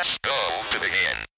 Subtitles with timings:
[0.00, 1.29] Press go to begin.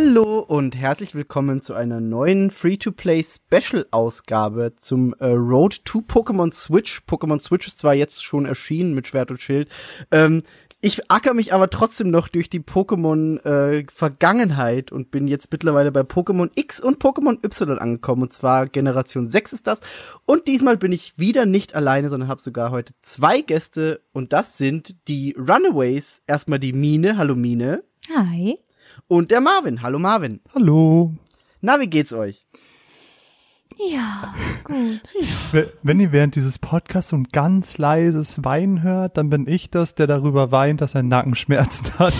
[0.00, 7.02] Hallo und herzlich willkommen zu einer neuen Free-to-Play Special-Ausgabe zum äh, Road to Pokémon Switch.
[7.08, 9.68] Pokémon Switch ist zwar jetzt schon erschienen mit Schwert und Schild.
[10.12, 10.44] Ähm,
[10.80, 16.02] ich acker mich aber trotzdem noch durch die Pokémon äh, und bin jetzt mittlerweile bei
[16.02, 18.22] Pokémon X und Pokémon Y angekommen.
[18.22, 19.80] Und zwar Generation 6 ist das.
[20.26, 24.00] Und diesmal bin ich wieder nicht alleine, sondern habe sogar heute zwei Gäste.
[24.12, 26.22] Und das sind die Runaways.
[26.28, 27.16] Erstmal die Mine.
[27.16, 27.82] Hallo Mine.
[28.14, 28.60] Hi.
[29.06, 29.82] Und der Marvin.
[29.82, 30.40] Hallo Marvin.
[30.54, 31.14] Hallo.
[31.60, 32.46] Na, wie geht's euch?
[33.78, 35.00] Ja, gut.
[35.82, 39.94] Wenn ihr während dieses Podcasts so ein ganz leises Weinen hört, dann bin ich das,
[39.94, 42.14] der darüber weint, dass er Nackenschmerzen hat.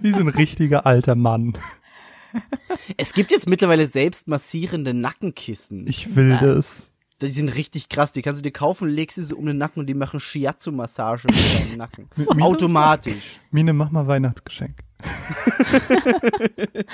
[0.00, 1.58] Wie so ein richtiger alter Mann.
[2.96, 5.86] Es gibt jetzt mittlerweile selbst massierende Nackenkissen.
[5.88, 6.89] Ich will das.
[7.22, 8.12] Die sind richtig krass.
[8.12, 11.26] Die kannst du dir kaufen, legst sie so um den Nacken und die machen Shiatsu-Massage
[11.28, 12.08] mit deinem Nacken.
[12.40, 13.40] Automatisch.
[13.50, 14.76] Mine, mach mal Weihnachtsgeschenk.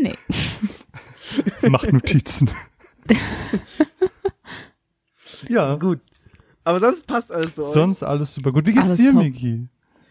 [0.00, 0.14] Nee.
[1.68, 2.50] Mach Notizen.
[5.48, 6.00] ja, Gut.
[6.64, 7.72] Aber sonst passt alles bei euch.
[7.72, 8.64] sonst alles super gut.
[8.66, 9.22] Wie geht's Alles dir, top.
[9.22, 9.68] Miki?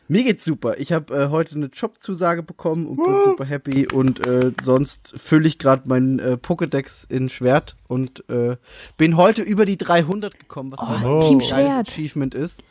[0.08, 0.78] Mir geht's super.
[0.80, 3.88] Ich habe äh, heute eine Jobzusage bekommen und bin super happy.
[3.92, 8.58] Und äh, sonst fülle ich gerade meinen äh, Pokédex in Schwert und äh,
[8.98, 11.16] bin heute über die 300 gekommen, was auch Oh.
[11.16, 11.72] ein Team geiles.
[11.90, 12.64] Achievement ist.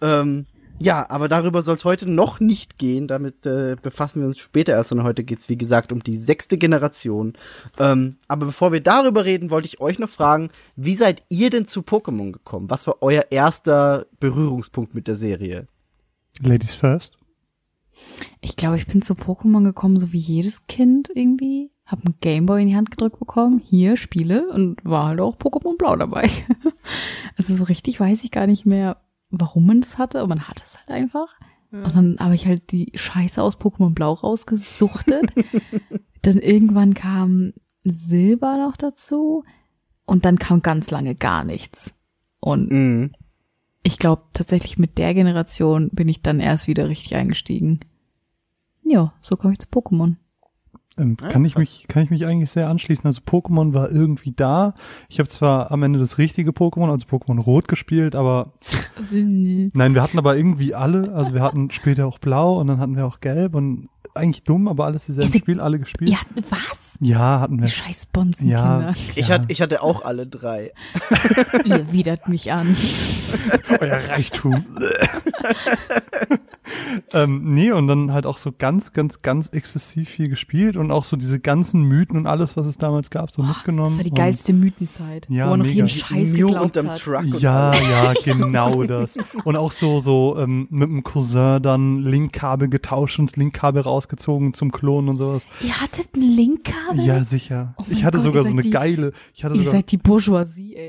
[0.00, 0.46] Ähm,
[0.78, 3.06] ja, aber darüber soll es heute noch nicht gehen.
[3.08, 4.92] Damit äh, befassen wir uns später erst.
[4.92, 7.34] Und heute geht's wie gesagt, um die sechste Generation.
[7.78, 11.66] Ähm, aber bevor wir darüber reden, wollte ich euch noch fragen, wie seid ihr denn
[11.66, 12.70] zu Pokémon gekommen?
[12.70, 15.66] Was war euer erster Berührungspunkt mit der Serie?
[16.40, 17.18] Ladies first.
[18.40, 21.70] Ich glaube, ich bin zu Pokémon gekommen, so wie jedes Kind irgendwie.
[21.84, 25.76] Hab einen Gameboy in die Hand gedrückt bekommen, hier Spiele und war halt auch Pokémon
[25.76, 26.30] Blau dabei.
[27.36, 28.98] also so richtig weiß ich gar nicht mehr,
[29.30, 31.34] warum man es hatte, aber man hatte es halt einfach.
[31.72, 35.32] Und dann habe ich halt die Scheiße aus Pokémon Blau rausgesuchtet.
[36.22, 39.42] dann irgendwann kam Silber noch dazu
[40.04, 41.94] und dann kam ganz lange gar nichts.
[42.40, 43.12] Und Mhm.
[43.82, 47.80] Ich glaube tatsächlich mit der Generation bin ich dann erst wieder richtig eingestiegen.
[48.84, 50.16] Ja, so komme ich zu Pokémon.
[50.98, 53.06] Ähm, kann ich mich kann ich mich eigentlich sehr anschließen.
[53.06, 54.74] Also Pokémon war irgendwie da.
[55.08, 58.52] Ich habe zwar am Ende das richtige Pokémon, also Pokémon Rot gespielt, aber
[59.10, 62.94] Nein, wir hatten aber irgendwie alle, also wir hatten später auch Blau und dann hatten
[62.96, 66.10] wir auch Gelb und eigentlich dumm, aber alles dieselben seid- Spiel, alle gespielt.
[66.10, 66.18] Ja,
[66.50, 66.91] was?
[67.04, 67.66] Ja, hatten wir.
[67.66, 68.80] Ihr scheiß Bonzenkinder.
[68.80, 69.34] Ja, Ich, ja.
[69.34, 70.72] hatte, ich hatte auch alle drei.
[71.64, 72.76] Ihr widert mich an.
[73.80, 74.64] euer Reichtum.
[77.12, 81.04] ähm, nee, und dann halt auch so ganz, ganz, ganz exzessiv viel gespielt und auch
[81.04, 83.88] so diese ganzen Mythen und alles, was es damals gab, so mitgenommen.
[83.88, 86.90] Das war die und- geilste Mythenzeit, Ja, wo man noch jeden Scheiß Mew geglaubt unterm
[86.90, 87.00] hat.
[87.00, 87.80] Truck und Ja, alles.
[87.90, 89.18] ja, genau das.
[89.44, 94.54] Und auch so, so ähm, mit dem Cousin dann Linkkabel getauscht und das Linkkabel rausgezogen
[94.54, 95.44] zum Klonen und sowas.
[95.62, 96.91] Ihr hattet ein Linkkabel?
[97.00, 97.74] Ja, sicher.
[97.78, 99.96] Oh ich hatte Gott, sogar so eine die- geile, ich hatte Ihr sogar, seid die
[99.98, 100.88] Bourgeoisie, ey.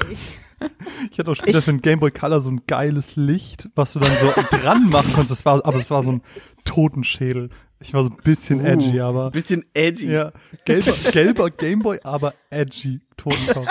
[1.12, 4.00] ich hatte auch später für den Game Boy Color so ein geiles Licht, was du
[4.00, 4.28] dann so
[4.58, 5.32] dran machen konntest.
[5.32, 6.22] Das war, aber es war so ein
[6.66, 7.50] Totenschädel.
[7.80, 10.10] Ich war so ein bisschen Uh, edgy, aber Bisschen edgy.
[10.12, 10.32] ja,
[10.66, 13.68] gelber, gelber Game Boy, aber edgy Totenkopf.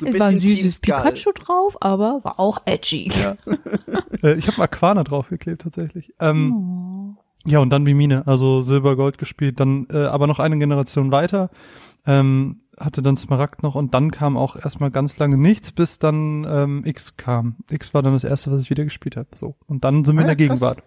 [0.00, 0.80] So ein Es war ein süßes.
[0.80, 3.12] Pikachu drauf, aber war auch edgy.
[4.22, 6.14] äh, ich habe einen Aquana draufgeklebt tatsächlich.
[6.20, 7.22] Ähm, Oh.
[7.48, 11.12] Ja, und dann wie Mine, also Silber, Gold gespielt, dann äh, aber noch eine Generation
[11.12, 11.50] weiter,
[12.06, 16.46] ähm, hatte dann Smaragd noch und dann kam auch erstmal ganz lange nichts, bis dann
[16.48, 17.56] ähm, X kam.
[17.70, 19.28] X war dann das erste, was ich wieder gespielt habe.
[19.34, 19.56] So.
[19.66, 20.60] Und dann sind wir Ah, in der krass.
[20.60, 20.82] Gegenwart.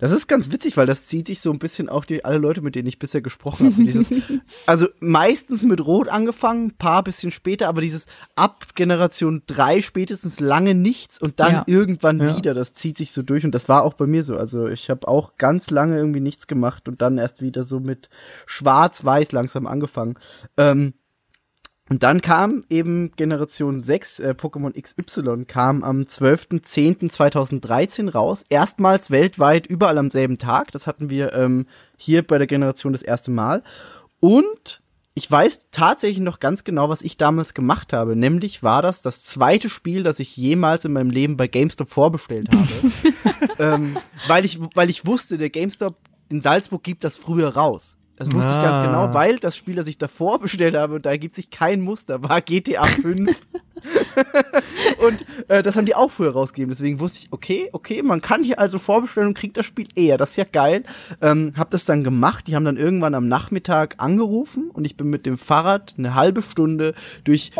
[0.00, 2.60] Das ist ganz witzig, weil das zieht sich so ein bisschen auch die alle Leute,
[2.62, 3.74] mit denen ich bisher gesprochen habe.
[3.76, 4.10] So dieses,
[4.66, 8.06] also meistens mit Rot angefangen, paar bisschen später, aber dieses
[8.36, 11.64] ab Generation drei spätestens lange nichts und dann Ja.
[11.66, 12.36] irgendwann Ja.
[12.36, 12.54] wieder.
[12.54, 14.36] Das zieht sich so durch und das war auch bei mir so.
[14.36, 18.08] Also ich habe auch ganz lange irgendwie nichts gemacht und dann erst wieder so mit
[18.46, 20.16] Schwarz-Weiß langsam angefangen.
[20.56, 20.94] Ähm,
[21.92, 28.46] und dann kam eben Generation 6, äh, Pokémon XY, kam am 12.10.2013 raus.
[28.48, 30.72] Erstmals weltweit überall am selben Tag.
[30.72, 31.66] Das hatten wir ähm,
[31.98, 33.62] hier bei der Generation das erste Mal.
[34.20, 34.80] Und
[35.12, 38.16] ich weiß tatsächlich noch ganz genau, was ich damals gemacht habe.
[38.16, 42.48] Nämlich war das das zweite Spiel, das ich jemals in meinem Leben bei GameStop vorbestellt
[42.50, 42.64] habe.
[43.58, 43.98] ähm,
[44.28, 45.96] weil ich, weil ich wusste, der GameStop
[46.30, 47.98] in Salzburg gibt das früher raus.
[48.24, 48.86] Das wusste ich ganz Ah.
[48.86, 52.22] genau, weil das Spiel, das ich davor bestellt habe, und da gibt sich kein Muster,
[52.22, 53.40] war GTA 5.
[55.04, 56.70] und äh, das haben die auch früher rausgegeben.
[56.70, 60.16] Deswegen wusste ich, okay, okay, man kann hier also vorbestellen und kriegt das Spiel eher.
[60.18, 60.84] Das ist ja geil.
[61.20, 62.46] Ähm, hab das dann gemacht.
[62.46, 66.42] Die haben dann irgendwann am Nachmittag angerufen und ich bin mit dem Fahrrad eine halbe
[66.42, 67.50] Stunde durch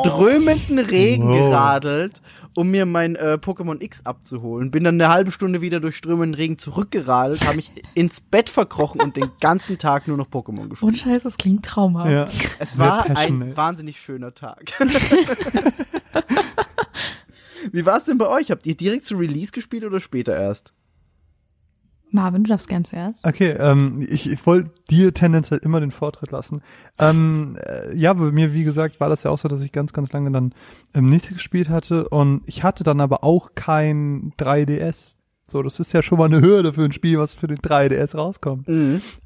[0.00, 1.36] strömenden Regen Wow.
[1.36, 2.20] geradelt,
[2.54, 4.70] um mir mein äh, Pokémon X abzuholen.
[4.70, 9.00] Bin dann eine halbe Stunde wieder durch strömenden Regen zurückgeradelt, habe mich ins Bett verkrochen
[9.00, 10.92] und den ganzen Tag nur noch Pokémon gespielt.
[10.92, 12.10] Und Scheiß, das klingt traumhaft.
[12.10, 12.26] Ja.
[12.58, 14.72] Es war ein wahnsinnig schöner Tag.
[17.72, 18.50] Wie war es denn bei euch?
[18.50, 20.72] Habt ihr direkt zu Release gespielt oder später erst?
[22.12, 23.24] Marvin, du darfst gern zuerst.
[23.24, 26.62] Okay, ähm, ich, ich wollte dir tendenziell immer den Vortritt lassen.
[26.98, 29.92] Ähm, äh, ja, bei mir, wie gesagt, war das ja auch so, dass ich ganz,
[29.92, 30.52] ganz lange dann
[30.94, 35.14] ähm, nicht gespielt hatte und ich hatte dann aber auch kein 3DS.
[35.50, 38.16] So, das ist ja schon mal eine Hürde für ein Spiel, was für den 3DS
[38.16, 38.68] rauskommt.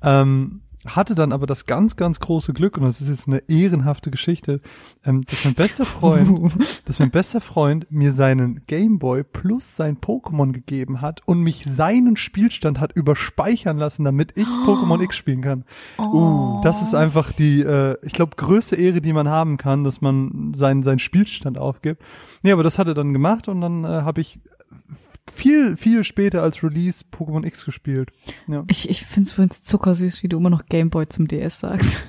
[0.02, 4.10] Ähm, hatte dann aber das ganz, ganz große Glück, und das ist jetzt eine ehrenhafte
[4.10, 4.60] Geschichte,
[5.04, 6.52] ähm, dass mein bester Freund,
[6.86, 12.16] dass mein bester Freund mir seinen Gameboy plus sein Pokémon gegeben hat und mich seinen
[12.16, 15.64] Spielstand hat überspeichern lassen, damit ich Pokémon X spielen kann.
[15.98, 20.00] Uh, das ist einfach die, äh, ich glaube, größte Ehre, die man haben kann, dass
[20.00, 22.02] man seinen, seinen Spielstand aufgibt.
[22.42, 24.40] Nee, aber das hat er dann gemacht und dann äh, habe ich
[25.32, 28.10] viel, viel später als Release Pokémon X gespielt.
[28.46, 28.64] Ja.
[28.68, 32.06] Ich, ich find's übrigens zuckersüß, wie du immer noch Gameboy zum DS sagst.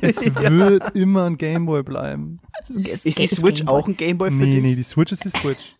[0.00, 2.40] Es wird immer ein Gameboy bleiben.
[2.68, 4.62] Ist die Switch auch ein Gameboy für Nee, dich?
[4.62, 5.76] nee, die Switch ist die Switch.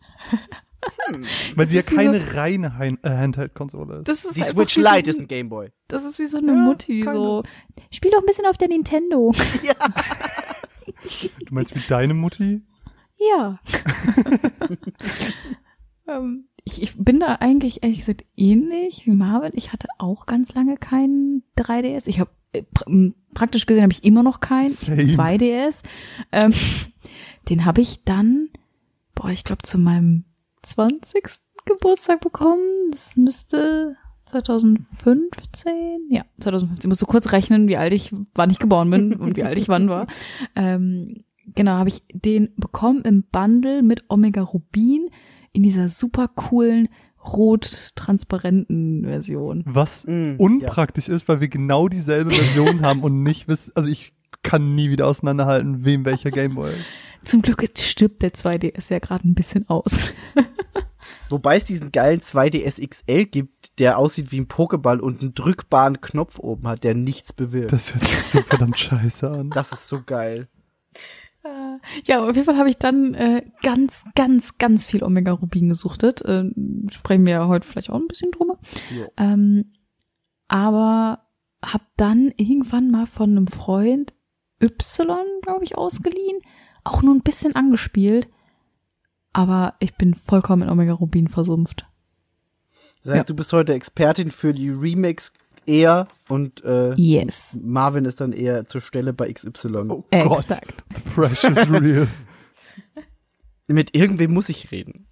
[1.57, 4.09] Weil sie ja ist keine reine Hein- äh, Handheld-Konsole ist.
[4.09, 5.71] Das ist Die Switch so, Lite ist ein Gameboy.
[5.89, 7.19] Das ist wie so eine Ja, Mutti, keine.
[7.19, 7.43] so.
[7.91, 9.33] Spiel doch ein bisschen auf der Nintendo.
[11.47, 12.61] Du meinst wie deine Mutti?
[13.19, 13.61] Ja.
[16.09, 19.53] ähm, ich, ich bin da eigentlich ehrlich gesagt ähnlich wie Marvin.
[19.55, 22.09] Ich hatte auch ganz lange keinen 3DS.
[22.09, 22.63] Ich habe äh,
[23.35, 25.03] praktisch gesehen habe ich immer noch keinen Same.
[25.03, 25.83] 2DS.
[26.31, 26.53] Ähm,
[27.49, 28.51] den habe ich dann,
[29.15, 30.25] boah, ich glaube zu meinem
[30.63, 31.25] 20.
[31.65, 32.91] Geburtstag bekommen.
[32.91, 36.89] Das müsste 2015, ja, 2015.
[36.89, 39.69] Musst du kurz rechnen, wie alt ich, wann ich geboren bin und wie alt ich
[39.69, 40.07] wann war.
[40.55, 41.19] Ähm,
[41.55, 45.09] genau, habe ich den bekommen im Bundle mit Omega Rubin
[45.59, 46.89] in dieser super coolen
[47.25, 49.65] rot-transparenten Version.
[49.67, 54.13] Was Mm, unpraktisch ist, weil wir genau dieselbe Version haben und nicht wissen, also ich
[54.45, 56.85] kann nie wieder auseinanderhalten, wem welcher Gameboy ist.
[57.25, 60.13] Zum Glück ist- stirbt der 2DS ja gerade ein bisschen aus.
[61.29, 66.01] Wobei es diesen geilen 2DS XL gibt, der aussieht wie ein Pokéball und einen drückbaren
[66.01, 67.73] Knopf oben hat, der nichts bewirkt.
[67.73, 69.51] Das, Das hört sich so verdammt scheiße an.
[69.57, 70.47] ist so geil.
[72.05, 76.23] Ja, auf jeden Fall habe ich dann äh, ganz, ganz, ganz viel Omega Rubin gesuchtet.
[76.23, 76.45] Äh,
[76.91, 78.59] sprechen wir ja heute vielleicht auch ein bisschen drüber.
[79.17, 79.73] Ähm,
[80.49, 81.27] aber
[81.65, 84.15] hab dann irgendwann mal von einem Freund
[84.63, 86.41] Y, glaube ich, ausgeliehen.
[86.85, 88.29] Auch nur ein bisschen angespielt.
[89.33, 91.87] Aber ich bin vollkommen in Omega Rubin versumpft.
[93.03, 93.25] Das heißt, Ja.
[93.25, 95.33] du bist heute Expertin für die Remakes
[95.69, 97.59] eher und äh, Yes.
[97.63, 99.49] Marvin ist dann eher zur Stelle bei XY.
[99.89, 100.85] Oh Gott, Exakt.
[101.15, 102.09] precious real.
[103.69, 105.07] Mit irgendwem muss ich reden.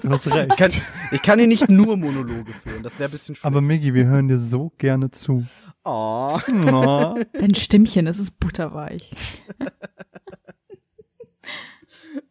[0.00, 0.48] Du hast recht.
[0.50, 0.70] Ich kann,
[1.12, 3.44] ich kann hier nicht nur Monologe führen, das wäre ein bisschen schwierig.
[3.44, 5.46] Aber Miggi, wir hören dir so gerne zu.
[5.84, 6.40] oh.
[6.72, 7.14] Oh.
[7.34, 9.10] Dein Stimmchen, es ist butterweich.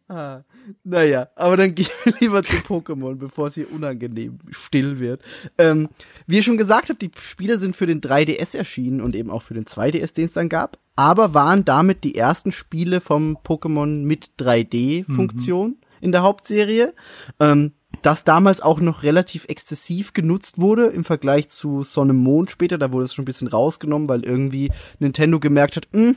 [0.08, 0.42] Ah,
[0.84, 5.22] naja, aber dann gehen wir lieber zu Pokémon, bevor es hier unangenehm still wird.
[5.58, 5.88] Ähm,
[6.26, 9.42] wie ihr schon gesagt habt, die Spiele sind für den 3DS erschienen und eben auch
[9.42, 14.02] für den 2DS, den es dann gab, aber waren damit die ersten Spiele vom Pokémon
[14.02, 16.94] mit 3D-Funktion in der Hauptserie.
[17.40, 22.78] Ähm, das damals auch noch relativ exzessiv genutzt wurde im Vergleich zu Sonne Mond später.
[22.78, 26.16] Da wurde es schon ein bisschen rausgenommen, weil irgendwie Nintendo gemerkt hat, "Hm,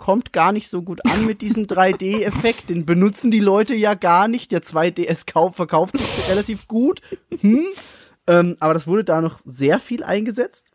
[0.00, 2.70] kommt gar nicht so gut an mit diesem 3D-Effekt.
[2.70, 4.50] Den benutzen die Leute ja gar nicht.
[4.50, 7.02] Der 2DS kauf, verkauft sich relativ gut.
[7.40, 7.66] Hm?
[8.26, 10.70] Ähm, aber das wurde da noch sehr viel eingesetzt.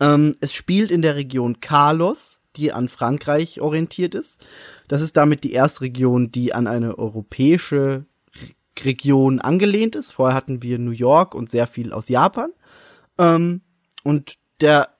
[0.00, 4.44] Ähm, es spielt in der Region Carlos, die an Frankreich orientiert ist.
[4.86, 10.10] Das ist damit die erste Region, die an eine europäische Re- Region angelehnt ist.
[10.12, 12.50] Vorher hatten wir New York und sehr viel aus Japan.
[13.16, 13.62] Ähm,
[14.04, 14.90] und der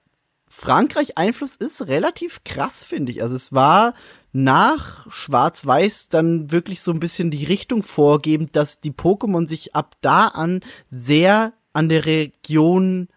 [0.59, 3.21] Frankreich-Einfluss ist relativ krass, finde ich.
[3.21, 3.93] Also es war
[4.33, 9.95] nach Schwarz-Weiß dann wirklich so ein bisschen die Richtung vorgeben, dass die Pokémon sich ab
[10.01, 13.07] da an sehr an der Region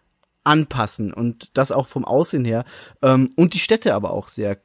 [0.45, 2.67] anpassen und das auch vom Aussehen her.
[3.01, 4.59] Ähm, und die Städte aber auch sehr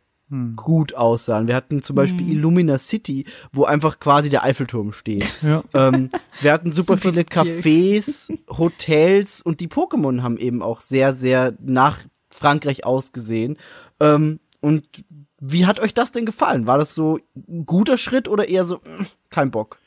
[0.57, 1.47] gut aussahen.
[1.47, 5.25] Wir hatten zum Beispiel Illumina City, wo einfach quasi der Eiffelturm steht.
[5.43, 5.63] Ja.
[5.73, 6.09] Ähm,
[6.41, 7.21] wir hatten super, Super viele.
[7.23, 11.99] Cafés, Hotels und die Pokémon haben eben auch sehr, sehr nach
[12.35, 13.57] Frankreich ausgesehen.
[13.99, 14.83] Ähm, und
[15.39, 16.67] wie hat euch das denn gefallen?
[16.67, 19.79] War das so ein guter Schritt oder eher so, mm, kein Bock?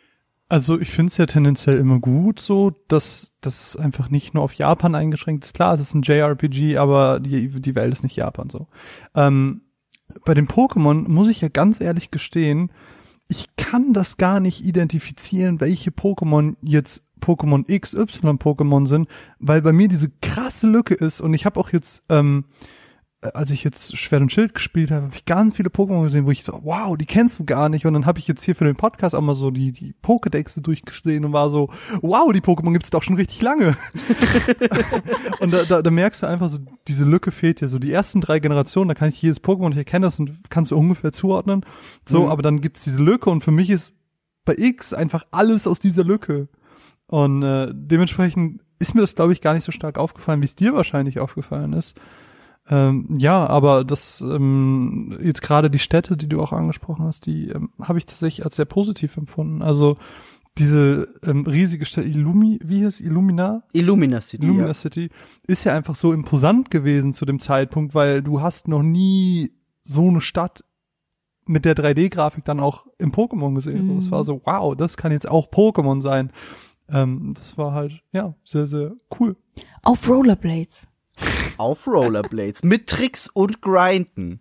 [0.51, 4.55] Also ich finde es ja tendenziell immer gut so, dass das einfach nicht nur auf
[4.55, 5.55] Japan eingeschränkt ist.
[5.55, 8.67] Klar, es ist ein JRPG, aber die, die Welt ist nicht Japan so.
[9.15, 9.61] Ähm,
[10.25, 12.71] bei den Pokémon muss ich ja ganz ehrlich gestehen,
[13.29, 19.09] ich kann das gar nicht identifizieren, welche Pokémon jetzt Pokémon XY Pokémon sind,
[19.39, 22.78] weil bei mir diese krasse Lücke ist und ich habe auch jetzt ähm, äh,
[23.21, 26.31] als ich jetzt Schwert und Schild gespielt habe, habe ich ganz viele Pokémon gesehen, wo
[26.31, 27.85] ich so, wow, die kennst du gar nicht.
[27.85, 30.61] Und dann habe ich jetzt hier für den Podcast auch mal so die, die Pokédexe
[30.63, 31.69] durchgesehen und war so,
[32.01, 33.77] wow, die Pokémon gibt's doch schon richtig lange.
[35.41, 37.69] und da, da, da merkst du einfach so, diese Lücke fehlt dir.
[37.69, 40.71] So die ersten drei Generationen, da kann ich jedes Pokémon, ich erkenne das und kannst
[40.71, 41.65] du ungefähr zuordnen.
[42.07, 42.31] So, Mhm.
[42.31, 43.95] aber dann gibt's diese Lücke und für mich ist
[44.45, 46.49] bei X einfach alles aus dieser Lücke.
[47.07, 50.55] Und äh, dementsprechend ist mir das, glaube ich, gar nicht so stark aufgefallen, wie es
[50.55, 51.97] dir wahrscheinlich aufgefallen ist.
[52.71, 57.49] Ähm, ja, aber das ähm, jetzt gerade die Städte, die du auch angesprochen hast, die
[57.49, 59.63] ähm, habe ich tatsächlich als sehr positiv empfunden.
[59.63, 59.97] Also
[60.59, 63.63] diese ähm, riesige Stadt Illumi, wie heißt Illumina?
[63.73, 64.45] Illumina City.
[64.45, 64.75] Illumina ja.
[64.75, 65.11] City
[65.47, 70.09] ist ja einfach so imposant gewesen zu dem Zeitpunkt, weil du hast noch nie so
[70.09, 70.65] eine Stadt
[71.47, 73.85] mit der 3D-Grafik dann auch im Pokémon gesehen.
[73.85, 76.31] So, das war so, wow, das kann jetzt auch Pokémon sein.
[76.91, 79.37] Ähm, das war halt, ja, sehr, sehr cool.
[79.83, 80.89] Auf Rollerblades.
[81.59, 82.63] Auf Rollerblades.
[82.63, 84.41] mit Tricks und Grinden.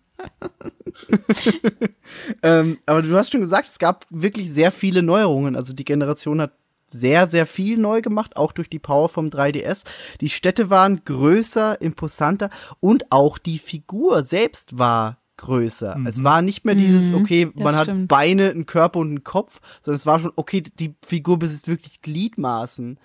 [2.43, 5.55] ähm, aber du hast schon gesagt, es gab wirklich sehr viele Neuerungen.
[5.55, 6.53] Also die Generation hat
[6.89, 9.83] sehr, sehr viel neu gemacht, auch durch die Power vom 3DS.
[10.21, 15.97] Die Städte waren größer, imposanter und auch die Figur selbst war größer.
[16.05, 18.07] Es war nicht mehr dieses, okay, das man hat stimmt.
[18.07, 22.01] Beine, einen Körper und einen Kopf, sondern es war schon, okay, die Figur besitzt wirklich
[22.01, 22.99] Gliedmaßen.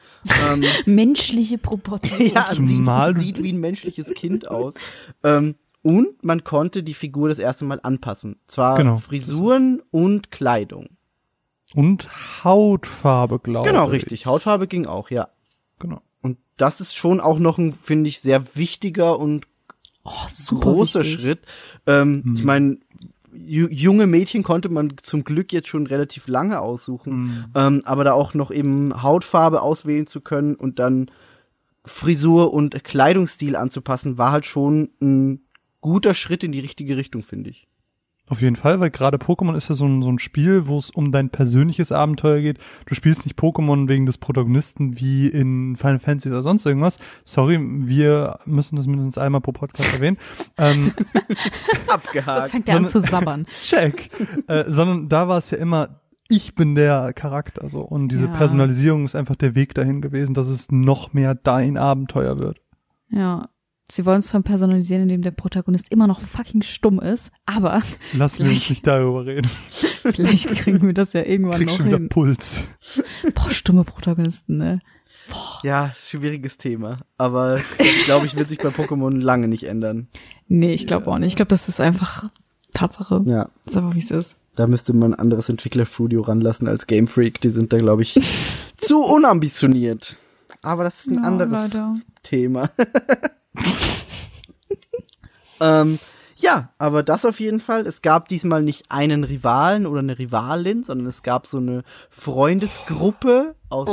[0.50, 2.32] ähm, Menschliche Proportionen.
[2.34, 4.74] ja, sieht, Zumal du- sieht wie ein menschliches Kind aus.
[5.22, 8.36] Ähm, und man konnte die Figur das erste Mal anpassen.
[8.46, 8.96] Zwar Genau.
[8.98, 10.90] Frisuren und Kleidung.
[11.74, 12.08] Und
[12.44, 13.72] Hautfarbe, glaube ich.
[13.72, 14.26] Genau, richtig.
[14.26, 15.28] Hautfarbe ging auch, ja.
[15.78, 16.00] Genau.
[16.20, 19.48] Und das ist schon auch noch ein, finde ich, sehr wichtiger und
[20.04, 21.21] Oh, super großer wichtig.
[21.21, 21.40] Schritt.
[21.87, 22.78] Ähm, Ich meine,
[23.32, 27.47] ju junge Mädchen konnte man zum Glück jetzt schon relativ lange aussuchen.
[27.54, 31.11] Ähm, aber da auch noch eben Hautfarbe auswählen zu können und dann
[31.85, 35.40] Frisur und Kleidungsstil anzupassen, war halt schon ein
[35.80, 37.66] guter Schritt in die richtige Richtung, finde ich.
[38.28, 40.90] Auf jeden Fall, weil gerade Pokémon ist ja so ein, so ein Spiel, wo es
[40.90, 42.58] um dein persönliches Abenteuer geht.
[42.86, 46.98] Du spielst nicht Pokémon wegen des Protagonisten wie in Final Fantasy oder sonst irgendwas.
[47.24, 50.16] Sorry, wir müssen das mindestens einmal pro Podcast erwähnen.
[50.56, 50.92] ähm,
[51.88, 52.48] Abgehakt.
[52.48, 53.46] fängt er an zu sabbern.
[53.62, 54.08] check.
[54.46, 57.80] äh, sondern da war es ja immer, ich bin der Charakter so.
[57.82, 58.32] Und diese Ja.
[58.32, 62.60] Personalisierung ist einfach der Weg dahin gewesen, dass es noch mehr dein Abenteuer wird.
[63.10, 63.48] Ja.
[63.90, 67.82] Sie wollen es zwar personalisieren, indem der Protagonist immer noch fucking stumm ist, aber
[68.14, 69.50] Lass wir uns nicht darüber reden.
[70.02, 72.08] vielleicht kriegen wir das ja irgendwann Kriegst noch schon wieder hin.
[72.08, 72.64] Puls.
[73.34, 74.80] Boah, stumme Protagonisten, ne?
[75.62, 76.98] Ja, schwieriges Thema.
[77.18, 80.08] Aber das, glaube ich, wird sich bei Pokémon lange nicht ändern.
[80.48, 81.28] Nee, ich glaube auch nicht.
[81.28, 82.30] Ich glaube, das ist einfach
[82.74, 83.22] Tatsache.
[83.26, 83.48] Ja.
[83.64, 84.38] Das ist einfach, wie es ist.
[84.56, 87.40] Da müsste man ein anderes Entwicklerstudio ranlassen als Game Freak.
[87.40, 88.18] Die sind da, glaube ich,
[88.76, 90.16] zu unambitioniert.
[90.62, 91.96] Aber das ist ein Ja, anderes leider.
[92.22, 92.70] Thema.
[95.61, 95.99] ähm,
[96.37, 97.87] ja, aber das auf jeden Fall.
[97.87, 103.54] Es gab diesmal nicht einen Rivalen oder eine Rivalin, sondern es gab so eine Freundesgruppe
[103.68, 103.88] aus.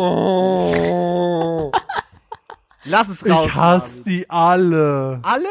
[2.85, 3.47] Lass es raus.
[3.47, 5.19] Ich hasse die alle.
[5.21, 5.47] Alle?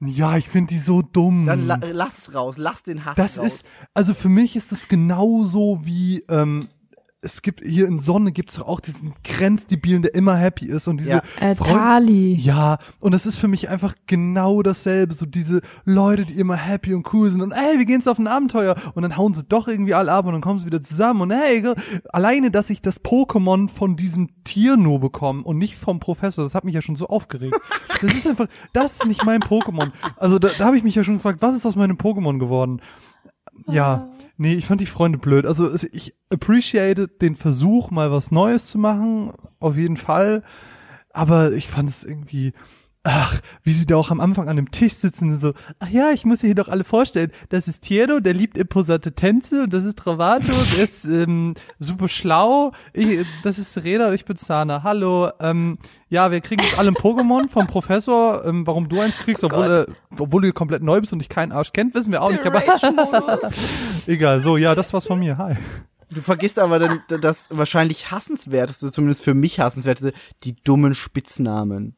[0.00, 1.46] Ja, ich finde die so dumm.
[1.46, 2.56] Dann la lass es raus.
[2.58, 3.46] Lass den Hass das raus.
[3.46, 6.68] ist, also für mich ist das genauso wie, ähm,
[7.22, 10.98] es gibt hier in Sonne gibt's doch auch diesen grenzdebilen, der immer happy ist und
[11.00, 11.22] diese Ja.
[11.40, 12.34] Äh, Tali.
[12.34, 15.14] Ja, und es ist für mich einfach genau dasselbe.
[15.14, 18.18] So diese Leute, die immer happy und cool sind und ey, wir gehen jetzt auf
[18.18, 20.82] ein Abenteuer und dann hauen sie doch irgendwie alle ab und dann kommen sie wieder
[20.82, 21.64] zusammen und hey,
[22.12, 26.54] alleine, dass ich das Pokémon von diesem Tier nur bekomme und nicht vom Professor, das
[26.54, 27.56] hat mich ja schon so aufgeregt.
[28.00, 29.90] Das ist einfach, das ist nicht mein Pokémon.
[30.16, 32.80] Also da, da habe ich mich ja schon gefragt, was ist aus meinem Pokémon geworden?
[33.68, 35.46] Ja, nee, ich fand die Freunde blöd.
[35.46, 40.42] Also ich appreciate den Versuch, mal was Neues zu machen, auf jeden Fall.
[41.12, 42.52] Aber ich fand es irgendwie,
[43.06, 46.10] ach, wie sie da auch am Anfang an dem Tisch sitzen und so, ach ja,
[46.10, 49.84] ich muss hier doch alle vorstellen, das ist Tierno, der liebt imposante Tänze und das
[49.84, 50.46] ist Travato,
[50.76, 56.30] der ist ähm, super schlau, ich, das ist Reda, ich bin Sana, hallo, ähm, ja,
[56.32, 59.92] wir kriegen jetzt alle ein Pokémon vom Professor, ähm, warum du eins kriegst, obwohl, äh,
[60.18, 62.62] obwohl du komplett neu bist und dich keinen Arsch kennt, wissen wir auch nicht, aber
[64.06, 65.54] egal, so, ja, das war's von mir, hi.
[66.10, 70.12] Du vergisst aber dann das wahrscheinlich hassenswerteste, zumindest für mich hassenswerteste,
[70.44, 71.96] die dummen Spitznamen.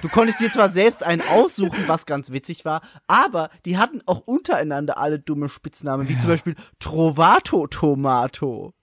[0.00, 4.20] Du konntest dir zwar selbst einen aussuchen, was ganz witzig war, aber die hatten auch
[4.20, 8.74] untereinander alle dumme Spitznamen, wie zum Beispiel Trovato Tomato.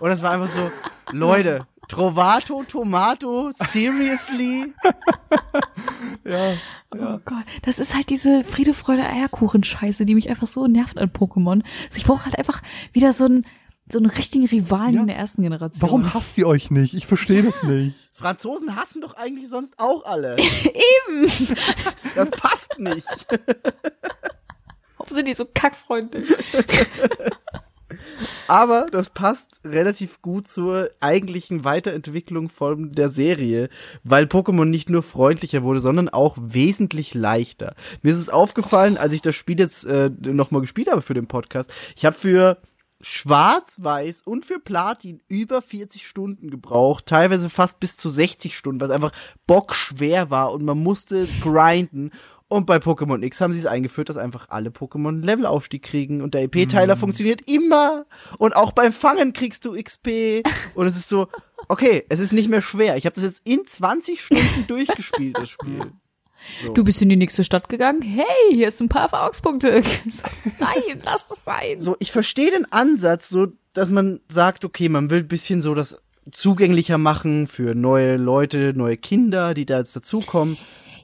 [0.00, 0.70] Und das war einfach so,
[1.10, 4.72] Leute, Trovato Tomato, seriously?
[6.24, 6.54] Ja,
[6.92, 11.10] Oh Gott, das ist halt diese Friede, Freude, Eierkuchen-Scheiße, die mich einfach so nervt an
[11.10, 11.62] Pokémon.
[11.86, 13.46] Also ich brauche halt einfach wieder so einen,
[13.92, 15.00] so einen richtigen Rivalen Ja.
[15.02, 15.82] in der ersten Generation.
[15.88, 16.94] warum hasst ihr euch nicht?
[16.94, 17.94] Ich verstehe das nicht.
[18.12, 20.36] Franzosen hassen doch eigentlich sonst auch alle.
[21.08, 21.28] Eben.
[22.14, 23.06] Das passt nicht.
[24.98, 26.26] Warum sind die so kackfreundlich?
[28.46, 33.68] Aber das passt relativ gut zur eigentlichen Weiterentwicklung von der Serie,
[34.04, 37.74] weil Pokémon nicht nur freundlicher wurde, sondern auch wesentlich leichter.
[38.02, 41.26] Mir ist es aufgefallen, als ich das Spiel jetzt äh, nochmal gespielt habe für den
[41.26, 41.72] Podcast.
[41.96, 42.58] Ich habe für
[43.00, 48.90] Schwarz-Weiß und für Platin über 40 Stunden gebraucht, teilweise fast bis zu 60 Stunden, was
[48.90, 49.12] einfach
[49.46, 52.10] bockschwer war und man musste grinden.
[52.48, 56.34] Und bei Pokémon X haben sie es eingeführt, dass einfach alle Pokémon Levelaufstieg kriegen und
[56.34, 58.06] der EP-Teiler funktioniert immer.
[58.38, 60.42] Und auch beim Fangen kriegst du XP.
[60.74, 61.28] Und es ist so,
[61.68, 62.96] okay, es ist nicht mehr schwer.
[62.96, 65.92] Ich habe das jetzt in 20 Stunden durchgespielt, das Spiel.
[66.64, 66.72] So.
[66.72, 68.02] Du bist in die nächste Stadt gegangen.
[68.02, 69.82] Hey, hier ist ein paar Erfahrungspunkte.
[70.58, 71.78] Nein, lass das sein.
[71.80, 75.74] so, ich verstehe den Ansatz, so, dass man sagt, okay, man will ein bisschen so
[75.74, 80.56] das zugänglicher machen für neue Leute, neue Kinder, die da jetzt dazukommen.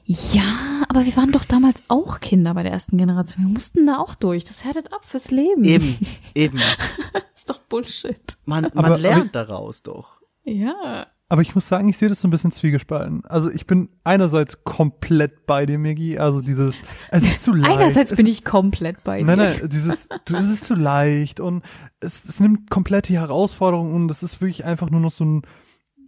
[0.05, 3.45] Ja, aber wir waren doch damals auch Kinder bei der ersten Generation.
[3.45, 4.45] Wir mussten da auch durch.
[4.45, 5.65] Das härtet ab fürs Leben.
[5.65, 5.97] Eben,
[6.33, 6.59] eben.
[7.35, 8.37] ist doch Bullshit.
[8.45, 10.21] Man, Aber- man lernt daraus doch.
[10.45, 11.07] Ja.
[11.29, 13.25] Aber ich muss sagen, ich sehe das so ein bisschen zwiegespalten.
[13.25, 16.17] Also ich bin einerseits komplett bei dir, Migi.
[16.17, 16.75] Also dieses,
[17.11, 17.77] es ist zu leicht.
[17.77, 19.25] Einerseits bin ich komplett bei dir.
[19.25, 21.63] Nein, nein, dieses, du, es ist zu leicht und
[21.99, 25.41] es, es nimmt komplett die Herausforderung und es ist wirklich einfach nur noch so ein,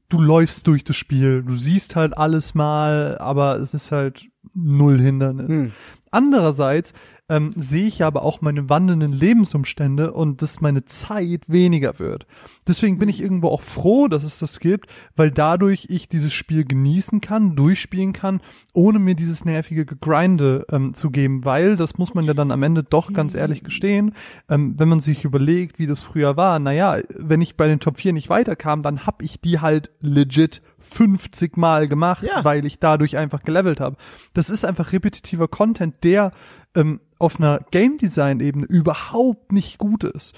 [0.07, 4.99] du läufst durch das Spiel, du siehst halt alles mal, aber es ist halt null
[4.99, 5.57] Hindernis.
[5.57, 5.71] Hm.
[6.11, 6.94] Andererseits
[7.29, 12.25] ähm, sehe ich aber auch meine wandelnden Lebensumstände und dass meine Zeit weniger wird.
[12.68, 16.65] Deswegen bin ich irgendwo auch froh, dass es das gibt, weil dadurch ich dieses Spiel
[16.65, 18.42] genießen kann, durchspielen kann,
[18.74, 22.63] ohne mir dieses nervige Gegrinde ähm, zu geben, weil, das muss man ja dann am
[22.63, 24.13] Ende doch ganz ehrlich gestehen,
[24.50, 27.98] ähm, wenn man sich überlegt, wie das früher war, naja, wenn ich bei den Top
[27.98, 32.44] 4 nicht weiterkam, dann hab ich die halt legit 50 Mal gemacht, Ja.
[32.44, 33.98] weil ich dadurch einfach gelevelt habe.
[34.33, 36.31] Das ist einfach repetitiver Content, der
[36.75, 40.33] ähm, auf einer Game Design Ebene überhaupt nicht gut ist.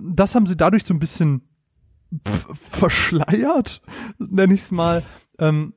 [0.00, 1.42] Das haben sie dadurch so ein bisschen
[2.54, 3.82] verschleiert,
[4.18, 5.02] nenne ich es mal.
[5.38, 5.74] Ähm,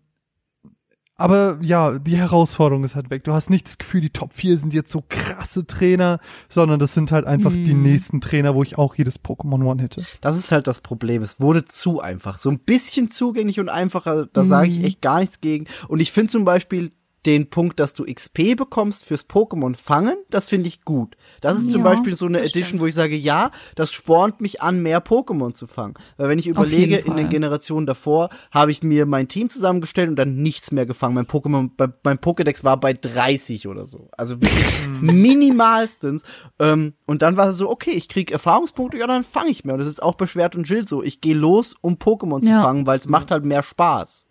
[1.18, 3.24] aber ja, die Herausforderung ist halt weg.
[3.24, 6.94] Du hast nicht das Gefühl, die Top 4 sind jetzt so krasse Trainer, sondern das
[6.94, 10.04] sind halt einfach die nächsten Trainer, wo ich auch jedes Pokémon One hätte.
[10.20, 11.22] Das ist halt das Problem.
[11.22, 12.38] Es wurde zu einfach.
[12.38, 15.68] So ein bisschen zugänglich und einfacher, da sage ich echt gar nichts gegen.
[15.88, 16.92] Und ich finde zum Beispiel
[17.26, 21.16] den Punkt, dass du XP bekommst fürs Pokémon fangen, das finde ich gut.
[21.42, 22.82] Das ist zum Ja, Beispiel so eine Edition, stimmt.
[22.82, 25.96] wo ich sage, ja, das spornt mich an, mehr Pokémon zu fangen.
[26.18, 27.30] Weil wenn ich überlege, in den.
[27.30, 31.16] Generationen davor habe ich mir mein Team zusammengestellt und dann nichts mehr gefangen.
[31.16, 31.72] Mein Pokémon,
[32.04, 34.10] mein Pokédex war bei 30 oder so.
[34.16, 34.66] Also wirklich
[35.02, 36.24] minimalstens.
[36.60, 39.74] Ähm, und dann war es so, okay, ich krieg Erfahrungspunkte, ja, dann fange ich mehr.
[39.76, 41.04] Und das ist auch bei Schwert und Schild so.
[41.04, 42.62] Ich gehe los, um Pokémon zu Ja.
[42.62, 44.28] fangen, weil es macht halt mehr Spaß.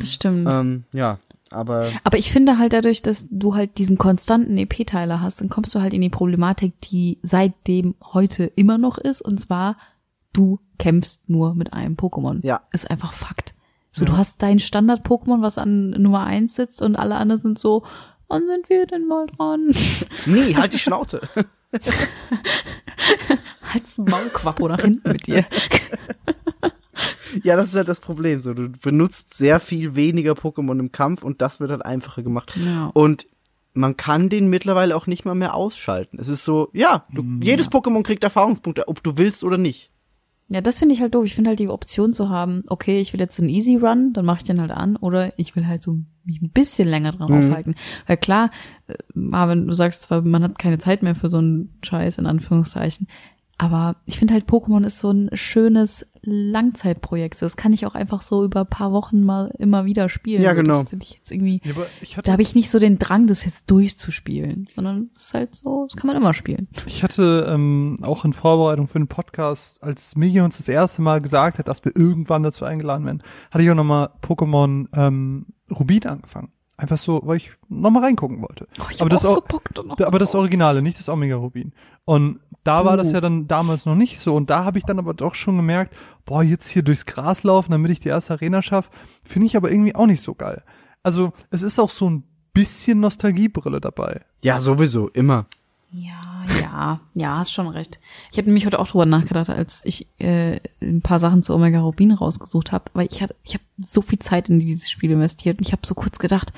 [0.00, 0.46] Das stimmt.
[0.48, 1.18] Ähm, ja,
[1.50, 5.74] aber Aber ich finde halt dadurch, dass du halt diesen konstanten EP-Teiler hast, dann kommst
[5.74, 9.76] du halt in die Problematik, die seitdem heute immer noch ist, und zwar,
[10.32, 12.40] du kämpfst nur mit einem Pokémon.
[12.44, 12.62] Ja.
[12.72, 13.54] Ist einfach Fakt.
[13.92, 17.84] So, du hast dein Standard-Pokémon, was an Nummer eins sitzt, und alle anderen sind so,
[18.28, 19.74] wann sind wir denn mal dran?
[20.26, 21.20] nee, halt die Schnauze.
[23.72, 25.44] Halt's Maul, Quappo, nach hinten mit dir.
[27.42, 28.40] ja, das ist halt das Problem.
[28.40, 32.52] So, du benutzt sehr viel weniger Pokémon im Kampf und das wird halt einfacher gemacht.
[32.56, 32.90] Ja.
[32.94, 33.26] Und
[33.72, 36.18] man kann den mittlerweile auch nicht mal mehr ausschalten.
[36.18, 39.90] Es ist so, ja, du, jedes Pokémon kriegt Erfahrungspunkte, ob du willst oder nicht.
[40.52, 41.24] Ja, das finde ich halt doof.
[41.26, 44.24] Ich finde halt die Option zu haben, okay, ich will jetzt einen Easy Run, dann
[44.24, 47.32] mache ich den halt an, oder ich will halt so mich ein bisschen länger dran
[47.32, 47.76] aufhalten.
[48.08, 48.50] Weil klar,
[48.88, 52.26] äh, Marvin, du sagst zwar, man hat keine Zeit mehr für so einen Scheiß, in
[52.26, 53.06] Anführungszeichen,
[53.62, 57.36] Aber ich finde halt, Pokémon ist so ein schönes Langzeitprojekt.
[57.36, 60.40] So, das kann ich auch einfach so über ein paar Wochen mal immer wieder spielen.
[60.40, 60.80] Ja, genau.
[60.80, 62.98] Das finde ich jetzt irgendwie, Ja, aber ich hatte, da habe ich nicht so den
[62.98, 66.68] Drang, das jetzt durchzuspielen, sondern es ist halt so, das kann man immer spielen.
[66.86, 71.20] ich hatte ähm, auch in Vorbereitung für den Podcast, als Migi uns das erste Mal
[71.20, 76.06] gesagt hat, dass wir irgendwann dazu eingeladen werden, hatte ich auch nochmal Pokémon ähm, Rubin
[76.06, 76.50] angefangen.
[76.80, 78.66] Einfach so, weil ich nochmal reingucken wollte.
[78.80, 80.34] Oh, ich aber das auch so Bock da noch aber das.
[80.34, 81.74] Originale, nicht das Omega Rubin.
[82.06, 84.34] Und da war das ja dann damals noch nicht so.
[84.34, 87.72] Und da habe ich dann aber doch schon gemerkt, boah, jetzt hier durchs Gras laufen,
[87.72, 90.62] damit ich die erste Arena schaffe, finde ich aber irgendwie auch nicht so geil.
[91.02, 94.22] Also es ist auch so ein bisschen Nostalgiebrille dabei.
[94.40, 95.44] Ja, sowieso, immer.
[95.90, 96.22] Ja,
[96.60, 98.00] ja, ja, hast schon recht.
[98.32, 101.80] Ich habe nämlich heute auch drüber nachgedacht, als ich äh, ein paar Sachen zu Omega
[101.80, 105.58] Rubin rausgesucht habe, weil ich hatte, ich habe so viel Zeit in dieses Spiel investiert
[105.58, 106.52] und ich habe so kurz gedacht,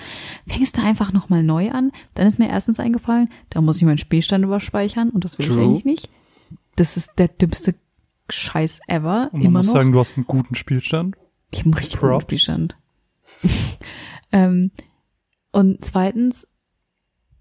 [0.47, 1.93] fängst du einfach noch mal neu an?
[2.15, 5.53] Dann ist mir erstens eingefallen, da muss ich meinen Spielstand überspeichern und das will ich
[5.53, 5.63] True.
[5.63, 6.11] eigentlich nicht.
[6.77, 7.75] Das ist der dümmste
[8.31, 9.29] Scheiß ever.
[9.33, 9.75] Und man immer muss noch.
[9.75, 11.17] sagen, du hast einen guten Spielstand.
[11.51, 12.25] Ich habe einen richtig guten Props.
[12.25, 12.77] Spielstand.
[14.33, 14.71] ähm,
[15.53, 16.49] und zweitens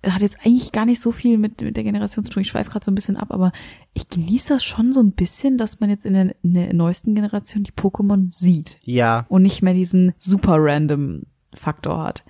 [0.06, 2.42] hat jetzt eigentlich gar nicht so viel mit, mit der Generation zu tun.
[2.42, 3.52] Ich schweife gerade so ein bisschen ab, aber
[3.94, 7.14] ich genieße das schon so ein bisschen, dass man jetzt in der, in der neuesten
[7.14, 9.26] Generation die Pokémon sieht Ja.
[9.30, 12.24] und nicht mehr diesen super random Faktor hat.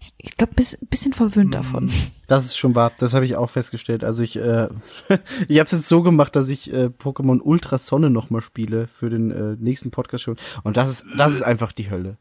[0.00, 1.90] Ich, ich glaube, bis, bisschen verwöhnt davon.
[2.26, 4.02] Das ist schon wahr, das habe ich auch festgestellt.
[4.02, 4.68] Also ich, äh,
[5.48, 9.10] ich habe es jetzt so gemacht, dass ich äh, Pokémon Ultra Sonne nochmal spiele für
[9.10, 10.36] den äh, nächsten Podcast schon.
[10.64, 12.18] Und das ist, das ist einfach die Hölle.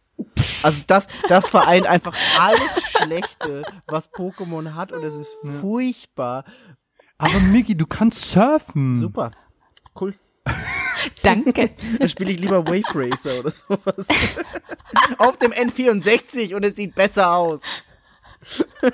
[0.63, 6.45] Also das, das vereint einfach alles Schlechte, was Pokémon hat und es ist furchtbar.
[7.17, 8.93] Aber Migi, du kannst surfen.
[8.93, 9.31] Super.
[9.99, 10.15] Cool.
[11.23, 11.71] Danke.
[11.99, 14.07] Dann spiele ich lieber Wave Racer oder sowas.
[15.17, 17.61] Auf dem N64 und es sieht besser aus.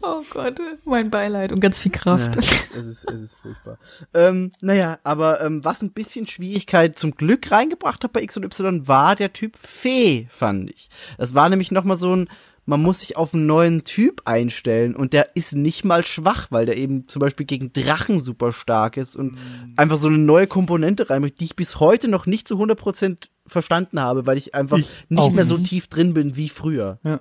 [0.00, 2.34] Oh Gott, mein Beileid und ganz viel Kraft.
[2.34, 3.78] Ja, es, ist, es, ist, es ist furchtbar.
[4.14, 8.44] Ähm, naja, aber ähm, was ein bisschen Schwierigkeit zum Glück reingebracht hat bei X und
[8.44, 10.88] Y war der Typ Fee, fand ich.
[11.18, 12.28] Das war nämlich nochmal so ein,
[12.70, 16.66] man muss sich auf einen neuen Typ einstellen und der ist nicht mal schwach, weil
[16.66, 19.36] der eben zum Beispiel gegen Drachen super stark ist und
[19.76, 24.00] einfach so eine neue Komponente reinbringt, die ich bis heute noch nicht zu 100% verstanden
[24.00, 25.68] habe, weil ich einfach Ich nicht mehr so nicht.
[25.68, 27.00] tief drin bin wie früher.
[27.04, 27.20] Ja.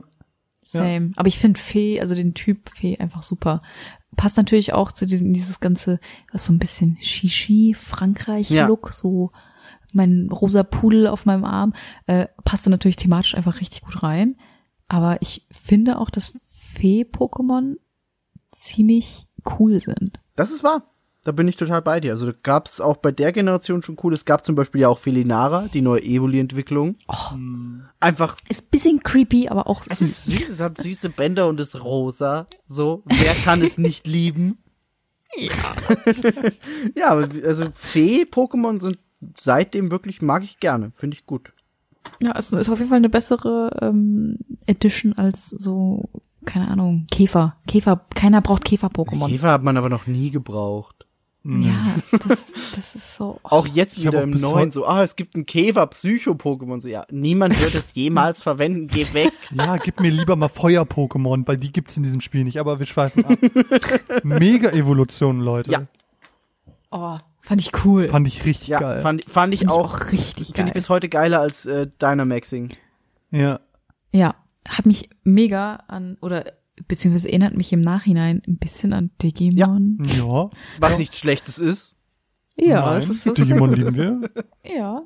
[0.62, 1.12] Same.
[1.16, 3.64] Aber ich finde Fee, also den Typ Fee einfach super.
[4.16, 6.00] Passt natürlich auch zu diesem, dieses ganze,
[6.32, 9.32] was so ein bisschen Shishi, Frankreich-Look, so
[9.94, 11.74] mein rosa Pudel auf meinem Arm,
[12.06, 14.36] äh, passte natürlich thematisch einfach richtig gut rein.
[14.90, 16.34] Aber ich finde auch, dass
[16.74, 17.78] Fee-Pokémon
[18.52, 19.28] ziemlich
[19.60, 20.20] cool sind.
[20.36, 20.84] Das ist wahr.
[21.24, 22.12] Da bin ich total bei dir.
[22.14, 24.14] Also da gab es auch bei der Generation schon cool.
[24.14, 26.96] Es gab zum Beispiel ja auch Felinara, die neue Evoli-Entwicklung.
[28.00, 31.84] Einfach, Ist bisschen creepy, aber auch es ist süß, es hat süße Bänder und ist
[31.84, 32.48] rosa.
[32.66, 34.64] So, wer kann es nicht lieben?
[35.36, 35.76] Ja.
[36.96, 38.98] ja, aber also Fee-Pokémon sind
[39.38, 40.92] seitdem wirklich, mag ich gerne.
[40.96, 41.52] Finde ich gut.
[42.20, 46.10] Ja, es ist auf jeden Fall eine bessere ähm, Edition als so,
[46.46, 47.56] keine Ahnung, Käfer.
[47.68, 49.28] Käfer, keiner braucht Käfer-Pokémon.
[49.28, 51.00] Käfer hat man aber noch nie gebraucht.
[51.46, 53.40] Ja, das, das ist so.
[53.44, 56.82] Auch jetzt wieder im neuen so, ah, es gibt ein Käfer-Psycho-Pokémon.
[56.82, 58.88] So, ja, niemand wird es jemals verwenden.
[58.88, 59.32] Geh weg.
[59.52, 62.86] Ja, gib mir lieber mal Feuer-Pokémon, weil die gibt's in diesem Spiel nicht, aber wir
[62.86, 63.40] schweifen ab.
[64.24, 65.72] Mega-Evolution, Leute.
[65.72, 65.86] Ja.
[66.92, 67.18] Oh,
[67.50, 68.08] fand ich cool.
[68.08, 69.02] Fand ich richtig Ja, geil.
[69.02, 70.72] fand, fand ich Find auch, richtig finde ich geil.
[70.74, 72.70] bis heute geiler als äh, Dynamaxing.
[73.32, 73.60] ja.
[74.12, 74.36] Ja,
[74.68, 76.54] hat mich mega an, oder
[76.88, 80.00] beziehungsweise erinnert mich im Nachhinein ein bisschen an Digimon.
[80.18, 80.50] Ja.
[80.80, 81.96] Was nichts Schlechtes ist.
[82.56, 84.30] Ja, Nein, es ist so Digimon lieben wir.
[84.64, 85.04] Ja.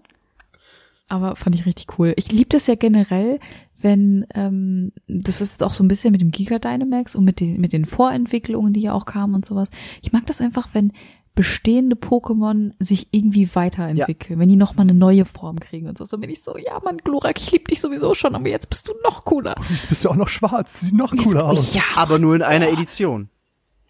[1.09, 2.13] Aber fand ich richtig cool.
[2.15, 3.39] Ich liebe das ja generell,
[3.81, 7.39] wenn, ähm, das ist jetzt auch so ein bisschen mit dem Giga Dynamax und mit
[7.41, 9.69] den, mit den Vorentwicklungen, die ja auch kamen und sowas.
[10.01, 10.93] Ich mag das einfach, wenn
[11.35, 16.05] bestehende Pokémon sich irgendwie weiterentwickeln, wenn die nochmal eine neue Form kriegen und so.
[16.05, 18.87] So bin ich so, ja Mann, Glurak, ich liebe dich sowieso schon, aber jetzt bist
[18.87, 19.55] du noch cooler.
[19.69, 20.81] Jetzt bist du auch noch schwarz.
[20.81, 21.73] Sieht noch cooler aus.
[21.73, 23.29] Ja, Aber nur in einer Edition.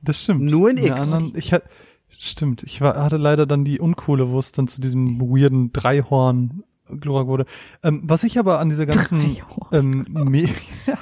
[0.02, 0.42] Das stimmt.
[0.42, 1.14] Nur in der X.
[1.14, 1.54] Anderen, ich
[2.18, 2.64] stimmt.
[2.64, 6.64] Ich war, hatte leider dann die uncoole, wo es dann zu diesem weirden Dreihorn
[7.00, 7.46] Glurak wurde.
[7.82, 9.38] Ähm, was ich aber an dieser ganzen,
[9.72, 10.50] ähm, Me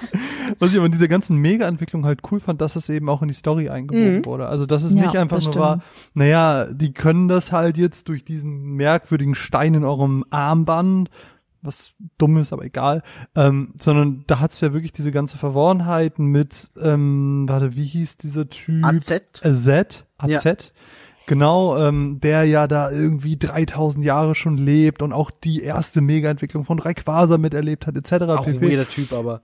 [0.60, 3.28] was ich aber an dieser ganzen Mega-Entwicklung halt cool fand, dass es eben auch in
[3.28, 4.26] die Story eingewoben Mhm.
[4.26, 4.48] wurde.
[4.48, 5.56] Also, dass es Ja, nicht einfach nur stimmt.
[5.58, 5.82] war,
[6.14, 11.10] naja, die können das halt jetzt durch diesen merkwürdigen Stein in eurem Armband,
[11.64, 13.04] was dumm ist, aber egal,
[13.36, 18.50] ähm, sondern da hat's ja wirklich diese ganze Verworrenheit mit, ähm, warte, wie hieß dieser
[18.50, 18.84] Typ?
[18.84, 19.12] AZ.
[19.44, 20.74] AZ, AZ.
[21.28, 26.66] Genau, ähm, der ja da irgendwie 3000 Jahre schon lebt und auch die erste Mega-Entwicklung
[26.66, 28.24] von Rayquaza miterlebt hat, etc.
[28.32, 28.70] Auch ein pp.
[28.72, 29.44] weirder Typ, aber.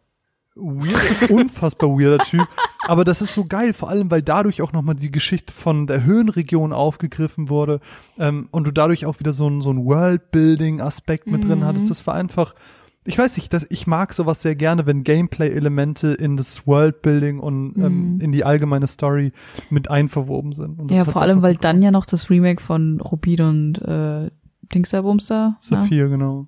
[0.58, 2.48] Weird, unfassbar weirder Typ.
[2.88, 6.04] Aber das ist so geil, vor allem, weil dadurch auch nochmal die Geschichte von der
[6.04, 7.80] Höhenregion aufgegriffen wurde
[8.17, 11.89] ähm, und du dadurch auch wieder so ein, so ein Worldbuilding-Aspekt mit drin hattest.
[11.89, 12.56] Das war einfach,
[13.08, 17.76] ich weiß nicht, das, ich mag sowas sehr gerne, wenn Gameplay-Elemente in das Worldbuilding und
[17.78, 19.32] ähm, in die allgemeine Story
[19.70, 20.91] mit einverwoben sind.
[20.91, 24.30] Ja, vor allem, weil gut dann ja noch das Remake von Rubin und äh,
[24.74, 26.48] Dingster Bumster, ja, Saphir, genau.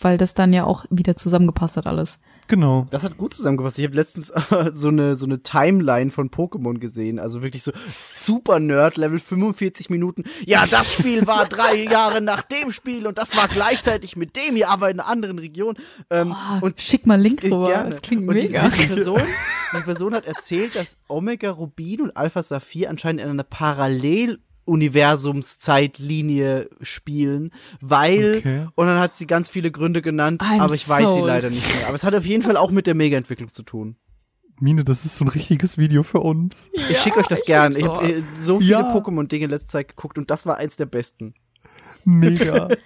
[0.00, 2.20] weil das dann ja auch wieder zusammengepasst hat alles.
[2.46, 2.86] Genau.
[2.90, 3.78] Das hat gut zusammengepasst.
[3.78, 4.32] Ich habe letztens
[4.72, 9.90] so eine so eine Timeline von Pokémon gesehen, also wirklich so super Nerd Level 45
[9.90, 10.24] Minuten.
[10.46, 14.56] Ja, das Spiel war drei Jahre nach dem Spiel und das war gleichzeitig mit dem
[14.56, 15.76] hier, aber in einer anderen Region.
[16.10, 17.90] Ähm, Oh, und schick mal einen Link äh, drüber, gerne.
[17.90, 18.68] das klingt und diese, mega.
[18.68, 19.22] diese Person,
[19.72, 26.68] diese Person hat erzählt, dass Omega Rubin und Alpha Saphir anscheinend in einer Parallel Universumszeitlinie
[26.80, 27.50] spielen,
[27.80, 28.66] weil Okay.
[28.74, 31.26] und dann hat sie ganz viele Gründe genannt, I'm aber ich weiß sie sold.
[31.26, 31.86] leider nicht mehr.
[31.86, 33.96] Aber es hat auf jeden Fall auch mit der Mega-Entwicklung zu tun.
[34.60, 36.70] Mine, das ist so ein richtiges Video für uns.
[36.88, 37.74] Ich schicke euch das gern.
[37.76, 38.94] Ich habe äh, so viele Ja.
[38.94, 41.34] Pokémon-Dinge in letzter Zeit geguckt und das war eins der besten.
[42.04, 42.68] Mega.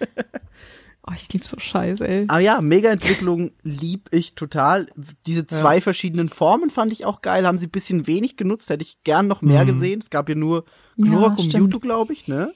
[1.09, 2.25] Oh, ich lieb so Scheiße, ey.
[2.29, 4.89] Aber ja, Mega-Entwicklung lieb ich total.
[5.27, 7.47] Diese zwei verschiedenen Formen fand ich auch geil.
[7.47, 8.69] Haben sie ein bisschen wenig genutzt.
[8.69, 10.01] Hätte ich gern noch mehr gesehen.
[10.01, 10.65] Es gab ja nur
[10.97, 11.55] Glurak und stimmt.
[11.55, 11.61] Mhm.
[11.63, 12.53] Mewtwo, glaube ich, ne?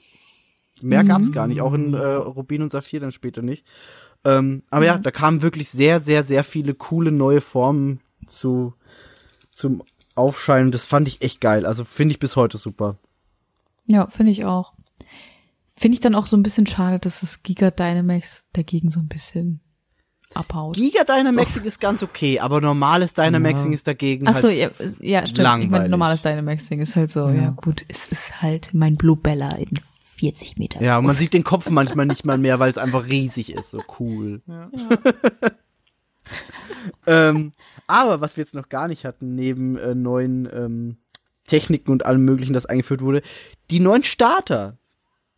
[0.83, 1.61] Mehr gab's gar nicht.
[1.61, 3.65] Auch in äh, Rubin und Saphir dann später nicht.
[4.25, 8.75] Ähm, aber ja, da kamen wirklich sehr, sehr, sehr viele coole neue Formen zu
[9.51, 9.83] zum
[10.15, 10.73] Aufscheinen.
[10.73, 11.65] Das fand ich echt geil.
[11.65, 12.99] Also finde ich bis heute super.
[13.87, 14.75] Ja, finde ich auch.
[15.83, 19.09] Finde ich dann auch so ein bisschen schade, dass das Giga Dynamax dagegen so ein
[19.09, 19.61] bisschen
[20.33, 20.77] abhaut.
[20.77, 25.27] Giga Dynamaxing ist ganz okay, aber normales Dynamaxing ist dagegen Ach so, halt ja, ja,
[25.27, 25.39] stimmt.
[25.39, 25.71] Ich langweilig.
[25.73, 27.51] meine, normales Dynamaxing ist halt so, ja.
[27.51, 29.71] gut, es ist halt mein Blue Bella in
[30.19, 30.81] 40 Meter.
[30.81, 33.73] Ja, und man sieht den Kopf manchmal nicht mal mehr, weil es einfach riesig ist.
[33.73, 34.41] So cool.
[37.09, 37.51] ähm,
[37.89, 40.99] aber was wir jetzt noch gar nicht hatten, neben äh, neuen ähm,
[41.45, 43.23] Techniken und allem möglichen, das eingeführt wurde,
[43.73, 44.79] die neuen Starter.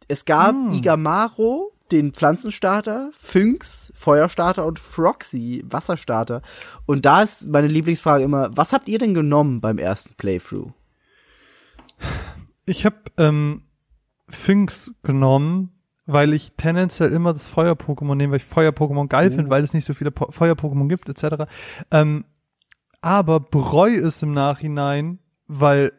[0.08, 6.42] Es gab Igamaro, den Pflanzenstarter, Phynx, Feuerstarter und Froxy, Wasserstarter.
[6.86, 10.72] Und da ist meine Lieblingsfrage immer, was habt ihr denn genommen beim ersten Playthrough?
[12.66, 13.62] Ich habe ähm,
[14.28, 15.70] Finks genommen,
[16.06, 19.84] weil ich tendenziell immer das Feuer-Pokémon nehme, weil ich Feuer-Pokémon geil finde, weil es nicht
[19.84, 21.44] so viele Po- Feuer-Pokémon gibt, etc.
[21.90, 22.24] Ähm,
[23.00, 25.92] aber bereue es im Nachhinein, weil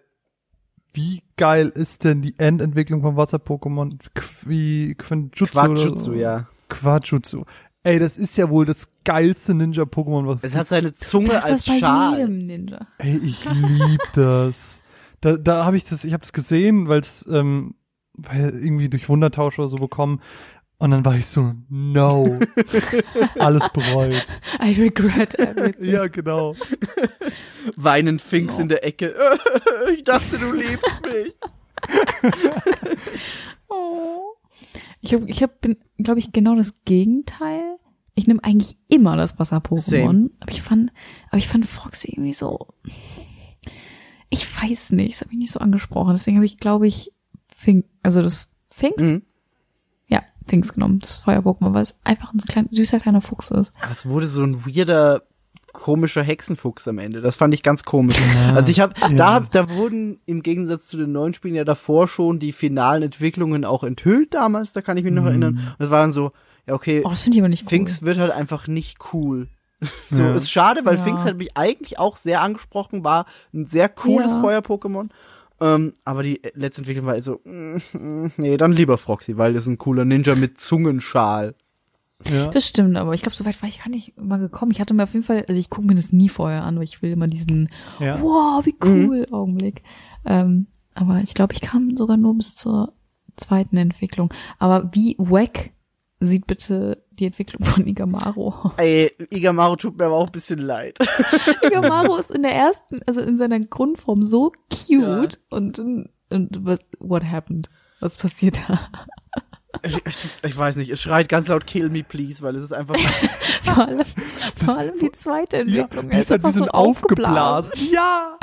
[0.95, 3.89] wie geil ist denn die Endentwicklung von Wasser-Pokémon?
[4.15, 6.13] Qui- Quinjutsu so?
[6.13, 6.47] ja.
[6.69, 7.43] Quatschutsu.
[7.83, 11.59] Ey, das ist ja wohl das geilste Ninja-Pokémon, was Es hat seine Zunge das als
[11.61, 12.17] ist bei Schal.
[12.17, 12.87] jedem Ninja.
[12.97, 14.81] Ey, ich lieb das.
[15.21, 17.75] Da, da habe ich das, ich habe das gesehen, weil es ähm,
[18.17, 20.21] weil irgendwie durch Wundertausch oder so bekommen.
[20.85, 22.37] Und dann war ich so, no.
[23.39, 24.23] Alles bereut.
[24.63, 25.83] I regret everything.
[25.83, 26.53] Ja, genau.
[27.75, 29.15] Weinen Finks in der Ecke.
[29.95, 31.33] ich dachte, du liebst mich.
[33.67, 34.35] Oh.
[35.01, 37.77] Ich habe, ich hab, bin, glaube ich, genau das Gegenteil.
[38.13, 40.29] Ich nehme eigentlich immer das Wasser-Pokémon.
[40.39, 40.93] Aber ich fand,
[41.29, 42.67] aber ich fand Froxy irgendwie so.
[44.29, 46.13] Ich weiß nicht, es hat mich nicht so angesprochen.
[46.13, 47.11] Deswegen habe ich, glaube ich,
[47.55, 49.01] Fink, also das Finks?
[49.01, 49.23] Mhm.
[50.45, 53.71] Ja, Finks genommen, das Feuer-Pokémon, weil es einfach ein klein, süßer kleiner Fuchs ist.
[53.81, 55.23] Aber es wurde so ein weirder,
[55.73, 57.19] komischer Hexenfuchs am Ende.
[57.21, 58.15] Das fand ich ganz komisch.
[58.55, 62.39] also ich habe, da, da wurden im Gegensatz zu den neuen Spielen ja davor schon
[62.39, 65.59] die finalen Entwicklungen auch enthüllt damals, da kann ich mich noch erinnern.
[65.77, 66.31] Und es war dann so,
[66.65, 67.69] ja okay, Oh, das finde ich aber nicht cool.
[67.69, 69.49] Finks wird halt einfach nicht cool.
[70.09, 70.33] So, Ja.
[70.33, 71.03] ist schade, weil Ja.
[71.03, 74.39] Finks hat mich eigentlich auch sehr angesprochen, war ein sehr cooles Ja.
[74.41, 75.09] Feuer-Pokémon.
[75.61, 79.63] Ähm, aber die letzte Entwicklung war so, mm, mm, nee, dann lieber Froxy, weil das
[79.63, 81.55] ist ein cooler Ninja mit Zungenschal.
[82.29, 82.47] Ja.
[82.47, 84.71] Das stimmt, aber ich glaube, so weit war ich gar nicht mal gekommen.
[84.71, 86.83] Ich hatte mir auf jeden Fall, also ich gucke mir das nie vorher an, weil
[86.83, 88.21] ich will immer diesen Ja.
[88.21, 89.83] wow, wie cool Augenblick.
[90.25, 92.93] Ähm, aber ich glaube, ich kam sogar nur bis zur
[93.35, 94.33] zweiten Entwicklung.
[94.59, 95.71] Aber wie wack
[96.19, 98.71] sieht bitte die Entwicklung von Igamaro?
[98.77, 100.97] Ey, Igamaru tut mir aber auch ein bisschen leid.
[101.61, 106.09] Igamaro ist in der ersten, also in seiner Grundform so cute und, und
[106.99, 107.69] what, happened?
[107.99, 108.89] Was passiert da?
[110.05, 112.95] ist, ich weiß nicht, es schreit ganz laut Kill me please, weil es ist einfach
[113.63, 114.05] Vor allem,
[114.63, 116.09] vor allem die zweite Ja, Entwicklung.
[116.09, 117.73] die ist halt wie so ein aufgeblasen.
[117.91, 118.37] Ja!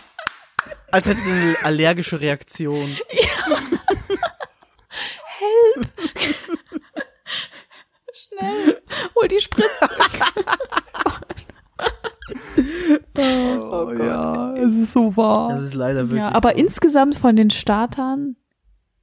[0.92, 2.86] als hätte sie eine allergische Reaktion.
[2.86, 3.31] Schnell,
[9.16, 9.70] hol die Spritze.
[13.16, 15.50] Oh, ja, es ist so wahr.
[15.54, 16.56] Das ist leider wirklich Ja, aber so.
[16.56, 18.36] insgesamt von den Startern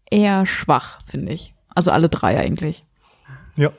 [0.09, 1.53] eher schwach, finde ich.
[1.75, 2.85] Also alle drei eigentlich.
[3.55, 3.71] Ja.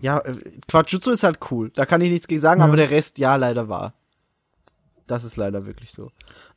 [0.00, 0.32] Ja, äh,
[0.68, 1.70] Quatschutsu ist halt cool.
[1.74, 2.66] Da kann ich nichts gegen sagen, Ja.
[2.66, 3.92] aber der Rest ja leider war.
[5.06, 6.10] Das ist leider wirklich so.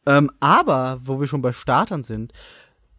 [0.06, 2.32] Ähm, aber, wo wir schon bei Startern sind,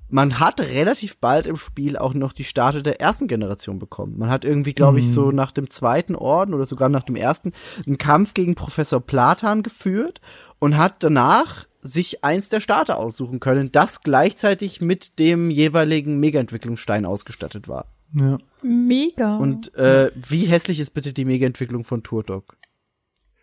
[0.08, 4.18] man hat relativ bald im Spiel auch noch die Starter der ersten Generation bekommen.
[4.18, 7.52] Man hat irgendwie, glaube ich, so nach dem zweiten Orden oder sogar nach dem ersten
[7.86, 10.20] einen Kampf gegen Professor Platan geführt
[10.58, 17.04] und hat danach sich eins der Starter aussuchen können, das gleichzeitig mit dem jeweiligen Mega-Entwicklungsstein
[17.04, 17.86] ausgestattet war.
[18.14, 18.38] Ja.
[18.62, 19.36] Mega.
[19.36, 22.56] Und äh, wie hässlich ist bitte die Mega-Entwicklung von Turtok?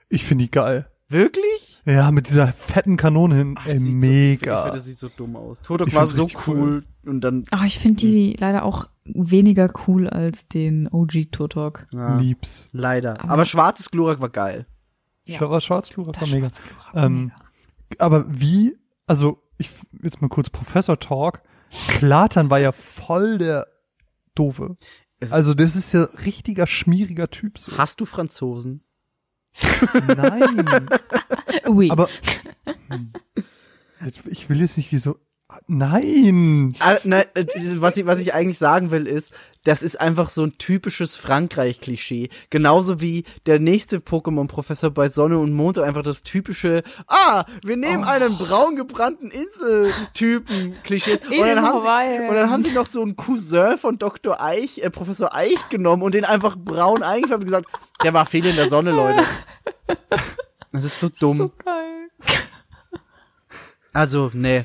[0.09, 0.87] Ich finde die geil.
[1.11, 1.81] Wirklich?
[1.85, 3.55] Ja, mit dieser fetten Kanone hin.
[3.57, 4.61] Ach, Ey, sieht So, ich mega.
[4.63, 5.61] finde, das sieht so dumm aus.
[5.61, 9.67] Turtok Ich war so richtig cool und dann Aber ich finde die leider auch weniger
[9.87, 11.85] cool als den OG Turtok.
[11.93, 12.67] ja, Lieb's.
[12.71, 13.19] leider.
[13.21, 14.65] Aber, Aber- schwarzes Glurak war geil.
[15.27, 15.33] Ja.
[15.33, 15.37] Ja.
[15.39, 16.47] Schwarz Schwarzflurer war mega.
[16.47, 17.31] Glurak war Ähm,
[17.99, 18.75] Aber wie,
[19.07, 19.69] also ich
[20.03, 21.41] jetzt mal kurz Professor Talk.
[21.99, 23.67] Platan war ja voll der
[24.35, 24.75] doofe.
[25.19, 27.77] Es- Also das ist ja richtiger schmieriger Typ so.
[27.77, 28.83] Hast du Franzosen?
[30.07, 30.89] Nein.
[31.67, 31.91] Ui.
[31.91, 32.09] Aber
[34.05, 35.19] jetzt, ich will jetzt nicht wie so.
[35.67, 36.75] Nein.
[36.79, 39.33] Ah, nein, äh, was ich, was ich eigentlich sagen will, ist,
[39.63, 42.29] das ist einfach so ein typisches Frankreich-Klischee.
[42.49, 48.03] Genauso wie der nächste Pokémon-Professor bei Sonne und Mond einfach das typische, ah, wir nehmen
[48.03, 51.11] einen braun gebrannten Inseltypen-Klischee.
[51.29, 54.41] Und, dann haben sie- und dann haben sie noch so einen Cousin von Dr.
[54.41, 57.67] Eich, äh, Professor Eich genommen und den einfach braun eingefärbt und gesagt,
[58.03, 59.23] der war viel in der Sonne, Leute.
[60.73, 61.37] Das ist so dumm.
[61.37, 62.09] so geil.
[63.91, 64.63] Also, nee.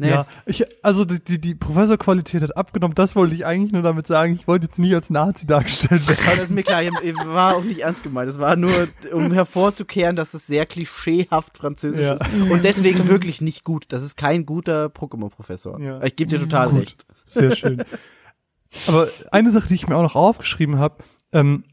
[0.00, 0.08] Nee.
[0.10, 2.94] Ja, ich, also die, die, die Professorqualität hat abgenommen.
[2.94, 4.34] Das wollte ich eigentlich nur damit sagen.
[4.34, 6.20] Ich wollte jetzt nie als Nazi dargestellt werden.
[6.26, 8.28] das ist mir klar, ich- ich war auch nicht ernst gemeint.
[8.30, 12.14] Es war nur, um hervorzukehren, dass es sehr klischeehaft französisch Ja.
[12.14, 12.22] ist.
[12.50, 13.84] Und deswegen wirklich nicht gut.
[13.88, 15.78] Das ist kein guter Pokémon-Professor.
[15.80, 16.02] Ja.
[16.02, 16.80] Ich gebe dir total Gut.
[16.80, 17.06] recht.
[17.26, 17.84] Sehr schön.
[18.86, 21.64] Aber eine Sache, die ich mir auch noch aufgeschrieben habe, ähm,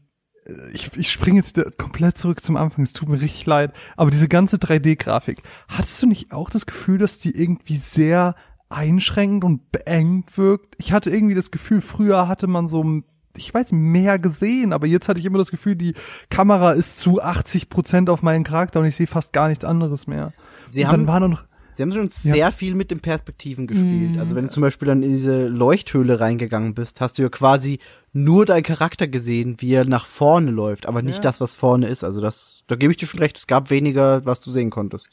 [0.72, 4.28] ich, ich springe jetzt komplett zurück zum Anfang, es tut mir richtig leid, aber diese
[4.28, 8.34] ganze 3D-Grafik, hattest du nicht auch das Gefühl, dass die irgendwie sehr
[8.70, 10.74] einschränkend und beengt wirkt?
[10.78, 13.02] Ich hatte irgendwie das Gefühl, früher hatte man so,
[13.36, 15.94] ich weiß, mehr gesehen, aber jetzt hatte ich immer das Gefühl, die
[16.30, 20.06] Kamera ist zu 80 Prozent auf meinen Charakter und ich sehe fast gar nichts anderes
[20.06, 20.32] mehr.
[20.66, 21.44] Sie und haben, dann war noch,
[21.78, 24.18] sie haben schon sehr viel mit den Perspektiven gespielt.
[24.18, 27.78] Also wenn du zum Beispiel dann in diese Leuchthöhle reingegangen bist, hast du ja quasi
[28.12, 31.30] nur deinen Charakter gesehen, wie er nach vorne läuft, aber nicht Ja.
[31.30, 32.02] das, was vorne ist.
[32.04, 33.38] Also das, da gebe ich dir schon recht.
[33.38, 35.08] Es gab weniger, was du sehen konntest.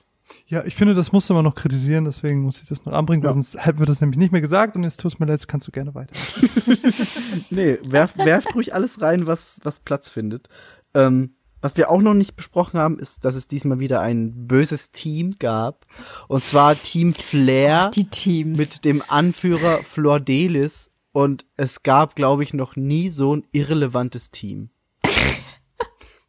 [0.48, 3.30] Ja, ich finde, das musste man noch kritisieren, deswegen muss ich das noch anbringen, weil
[3.30, 3.34] Ja.
[3.34, 5.68] sonst hätten wir das nämlich nicht mehr gesagt und jetzt tust mir leid, jetzt kannst
[5.68, 6.14] du gerne weiter.
[7.52, 10.50] Nee, werft, werft ruhig alles rein, was, was Platz findet.
[10.94, 14.92] Ähm, was wir auch noch nicht besprochen haben, ist, dass es diesmal wieder ein böses
[14.92, 15.88] Team gab.
[16.28, 18.56] Und zwar Team Flair Die Teams.
[18.56, 20.92] mit dem Anführer Flordelis.
[21.12, 24.70] Und es gab, glaube ich, noch nie so ein irrelevantes Team.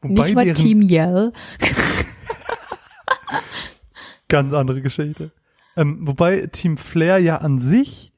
[0.03, 1.35] Nicht mal Team Yell.
[4.29, 5.33] ganz andere Geschichte.
[5.77, 8.11] Ähm, wobei Team Flair ja an sich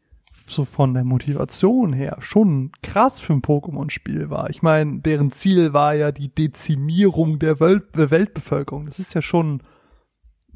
[0.48, 4.50] so von der Motivation her schon krass für ein Pokémon-Spiel war.
[4.50, 8.86] Ich meine, deren Ziel war ja die Dezimierung der, Welt, Weltbevölkerung.
[8.86, 9.62] Das ist ja schon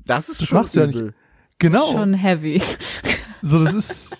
[0.05, 0.99] Das ist Das schon machst du ja nicht.
[0.99, 1.15] übel.
[1.59, 1.87] genau.
[1.93, 2.61] Schon heavy.
[3.43, 4.19] So, das ist,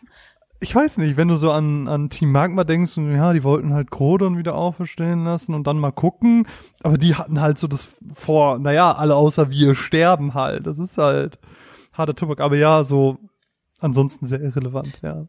[0.61, 3.73] ich weiß nicht, wenn du so an, an Team Magma denkst und ja, die wollten
[3.73, 6.47] halt Grodon wieder auferstehen lassen und dann mal gucken,
[6.83, 10.67] aber die hatten halt so das vor, naja, alle außer wir sterben halt.
[10.67, 11.39] Das ist halt
[11.93, 13.19] harter Tobak, aber ja, so
[13.83, 15.27] ansonsten sehr irrelevant, ja.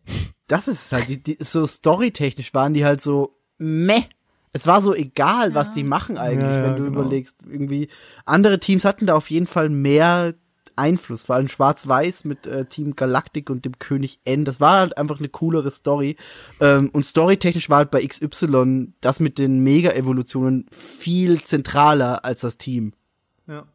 [0.48, 1.10] Das ist es halt.
[1.10, 4.04] Die, die, so storytechnisch waren die halt so meh.
[4.52, 7.02] Es war so egal, was die machen eigentlich, Ja, ja, wenn du genau.
[7.02, 7.44] überlegst.
[7.44, 7.89] Irgendwie
[8.26, 10.36] andere Teams hatten da auf jeden Fall mehr
[10.76, 14.46] Einfluss, vor allem Schwarz-Weiß mit äh, Team Galactic und dem König N.
[14.46, 16.18] Das war halt einfach eine coolere Story.
[16.60, 22.58] Ähm, und storytechnisch war halt bei XY das mit den Mega-Evolutionen viel zentraler als das
[22.58, 22.94] Team.
[23.48, 23.66] Ja.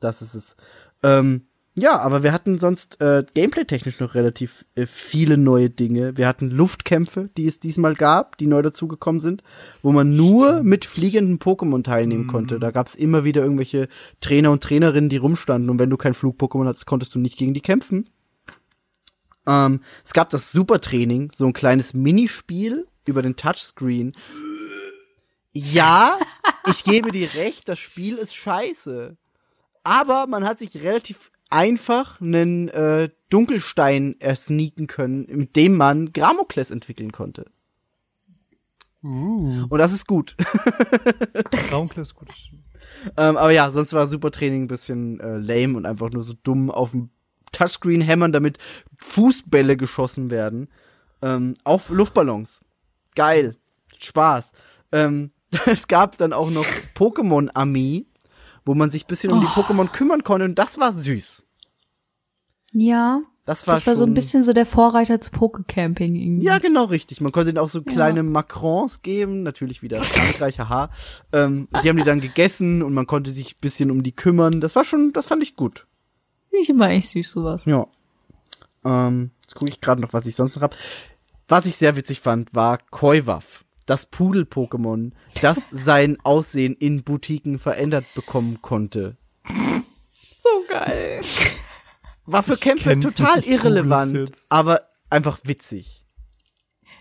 [0.00, 0.56] Das ist es.
[1.02, 6.16] Ähm, ja, aber wir hatten sonst äh, gameplay-technisch noch relativ äh, viele neue Dinge.
[6.16, 9.42] Wir hatten Luftkämpfe, die es diesmal gab, die neu dazugekommen sind,
[9.82, 12.60] wo man nur mit fliegenden Pokémon teilnehmen konnte.
[12.60, 13.88] Da gab's immer wieder irgendwelche
[14.20, 17.54] Trainer und Trainerinnen, die rumstanden und wenn du kein Flug-Pokémon hattest, konntest du nicht gegen
[17.54, 18.04] die kämpfen.
[19.46, 24.14] Ähm, es gab das Supertraining, so ein kleines Minispiel über den Touchscreen.
[25.52, 26.18] Ja,
[26.70, 29.16] ich gebe dir recht, das Spiel ist scheiße.
[29.82, 36.70] Aber man hat sich relativ einfach einen äh, Dunkelstein ersneaken können, mit dem man Gramokles
[36.70, 37.46] entwickeln konnte.
[39.02, 40.34] Uh, Und das ist gut.
[41.72, 42.28] Raumklar ist gut.
[43.16, 46.70] ähm, aber ja, sonst war Supertraining ein bisschen äh, lame und einfach nur so dumm
[46.70, 47.10] auf dem
[47.52, 48.58] Touchscreen hämmern, damit
[48.98, 50.68] Fußbälle geschossen werden.
[51.22, 52.64] Ähm, auf Luftballons.
[53.14, 53.56] Geil.
[53.98, 54.52] Spaß.
[54.90, 55.30] Ähm,
[55.66, 56.66] es gab dann auch noch
[56.96, 58.06] Pokémon Armee,
[58.64, 59.60] wo man sich bisschen um die Oh.
[59.60, 61.43] Pokémon kümmern konnte und das war süß.
[62.74, 63.22] Ja.
[63.46, 66.46] Das war, Das war so schon, ein bisschen so der Vorreiter zu Pokecamping irgendwie.
[66.46, 67.20] Ja, genau richtig.
[67.20, 70.88] Man konnte ihnen auch so kleine Macrons geben, natürlich wieder Frankreich, haha.
[71.32, 74.62] Ähm, die haben die dann gegessen und man konnte sich ein bisschen um die kümmern.
[74.62, 75.86] Das war schon, das fand ich gut.
[76.52, 77.66] Ich immer echt süß sowas.
[77.66, 77.86] Ja.
[78.82, 80.74] Ähm, jetzt gucke ich gerade noch, was ich sonst noch hab.
[81.46, 85.12] Was ich sehr witzig fand, war Koiwaff, das Pudel-Pokémon,
[85.42, 89.18] das sein Aussehen in Boutiquen verändert bekommen konnte.
[90.16, 91.20] So geil.
[92.26, 96.04] War für Kämpfe total nicht, irrelevant, aber einfach witzig.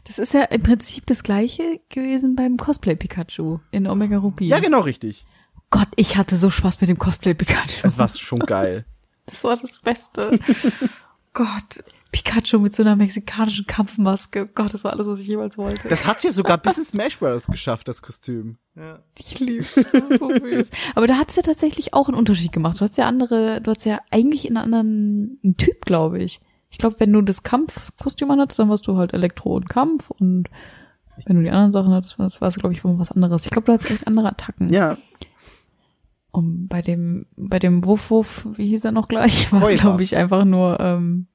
[0.03, 4.47] Das ist ja im Prinzip das gleiche gewesen beim Cosplay Pikachu in Omega Ruby.
[4.47, 5.26] Ja, genau richtig.
[5.69, 7.82] Gott, ich hatte so Spaß mit dem Cosplay Pikachu.
[7.84, 8.86] Das war schon geil.
[9.26, 10.38] Das war das Beste.
[11.34, 11.82] Gott,
[12.14, 14.47] Pikachu mit so einer mexikanischen Kampfmaske.
[14.47, 15.89] Gott, das war alles, was ich jemals wollte.
[15.89, 17.47] Das hat's ja sogar bis in Smash Bros.
[17.47, 18.57] geschafft, das Kostüm.
[19.20, 20.70] ich liebe das ist so süß.
[20.95, 22.80] Aber da hat's ja tatsächlich auch einen Unterschied gemacht.
[22.80, 26.39] Du hast ja andere, du hast ja eigentlich einen anderen Typ, glaube ich.
[26.70, 30.49] Ich glaube, wenn du das Kampfkostüm anhattest, dann warst du halt Elektro und Kampf und
[31.26, 33.45] wenn du die anderen Sachen hattest, war es, glaube ich, was anderes.
[33.45, 34.74] Ich glaube, du hattest echt andere Attacken.
[34.74, 34.97] Ja,
[36.32, 40.01] Und bei dem, bei dem Wuff Wuff, wie hieß er noch gleich, war es, glaube
[40.01, 41.28] ich, einfach nur, ähm,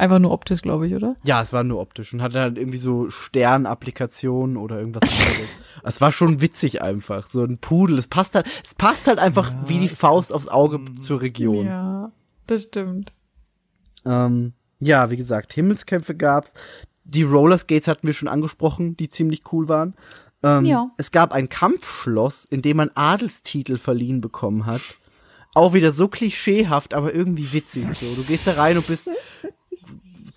[0.00, 1.14] einfach nur optisch, glaube ich, oder?
[1.24, 5.50] ja, es war nur optisch und hatte halt irgendwie so Sternapplikationen oder irgendwas anderes.
[5.84, 7.98] es war schon witzig einfach, so ein Pudel.
[7.98, 11.66] Es passt halt, es passt halt einfach wie die Faust aufs Auge zur Region.
[11.66, 12.12] Ja,
[12.46, 13.12] das stimmt.
[14.04, 16.54] Ähm, ja, wie gesagt, Himmelskämpfe gab's.
[17.04, 19.94] Die Rollerskates hatten wir schon angesprochen, die ziemlich cool waren.
[20.42, 20.90] Ähm, Ja.
[20.96, 24.80] Es gab ein Kampfschloss, in dem man Adelstitel verliehen bekommen hat.
[25.54, 27.92] Auch wieder so klischeehaft, aber irgendwie witzig.
[27.92, 29.10] So, du gehst da rein und bist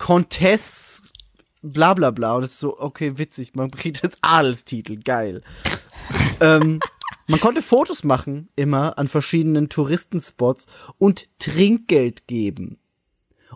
[0.04, 1.14] Comtesse,
[1.62, 2.36] bla bla bla.
[2.36, 5.42] Und es ist so, okay, witzig, man kriegt jetzt Adelstitel, geil.
[6.42, 6.82] ähm,
[7.28, 12.80] man konnte Fotos machen, immer an verschiedenen Touristenspots und Trinkgeld geben.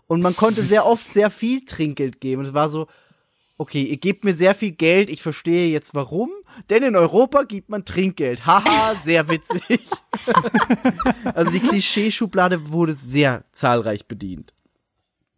[0.08, 2.40] Und man konnte sehr oft sehr viel Trinkgeld geben.
[2.40, 2.88] Und es war so,
[3.58, 6.32] okay, ihr gebt mir sehr viel Geld, ich verstehe jetzt warum,
[6.70, 8.46] denn in Europa gibt man Trinkgeld.
[8.46, 9.82] Haha, sehr witzig.
[11.26, 14.54] also die Klischeeschublade wurde sehr zahlreich bedient.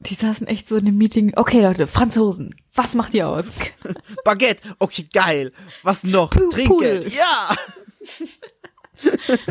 [0.02, 1.34] Die saßen echt so in einem Meeting.
[1.36, 3.52] Okay, Leute, Franzosen, was macht ihr aus?
[4.24, 5.52] Baguette, okay, geil.
[5.84, 6.32] Was noch?
[6.32, 7.04] Pu- Trinkgeld.
[7.04, 7.18] Pudel.
[7.18, 7.56] Ja.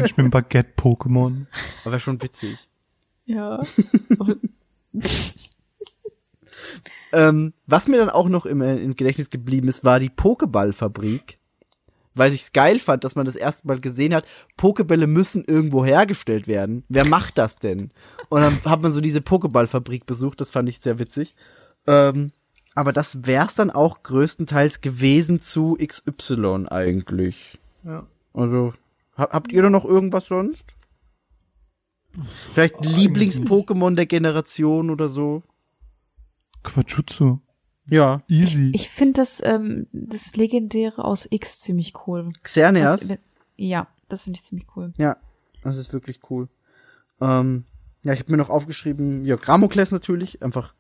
[0.05, 1.47] Ich bin ein Baguette-Pokémon.
[1.83, 2.59] Aber wäre schon witzig.
[3.27, 3.63] Ja.
[7.11, 11.38] Ähm, was mir dann auch noch im, im Gedächtnis geblieben ist, war die Pokéballfabrik.
[12.15, 14.25] Weil ich es geil fand, dass man das erste Mal gesehen hat,
[14.57, 16.85] Pokebälle müssen irgendwo hergestellt werden.
[16.89, 17.91] Wer macht das denn?
[18.29, 21.35] Und dann hat man so diese Pokéballfabrik besucht, das fand ich sehr witzig.
[21.87, 22.33] Ähm,
[22.75, 27.59] aber das wär's dann auch größtenteils gewesen zu XY eigentlich.
[27.85, 28.07] Ja.
[28.35, 28.73] Also,
[29.17, 30.77] ha habt ihr da noch irgendwas sonst?
[32.53, 35.43] Vielleicht Lieblings-Pokémon der Generation oder so?
[36.63, 37.39] Quatschutsu.
[37.91, 38.22] Ja.
[38.28, 38.70] Easy.
[38.74, 42.32] Ich finde das, ähm, das Legendäre aus X ziemlich cool.
[42.43, 43.11] Xerneas?
[43.11, 43.18] Was-
[43.57, 44.93] ja, das finde ich ziemlich cool.
[44.99, 45.16] Ja,
[45.62, 46.49] das ist wirklich cool.
[47.20, 47.64] Ähm,
[48.05, 50.74] ja, ich habe mir noch aufgeschrieben, ja, Gramokles natürlich, einfach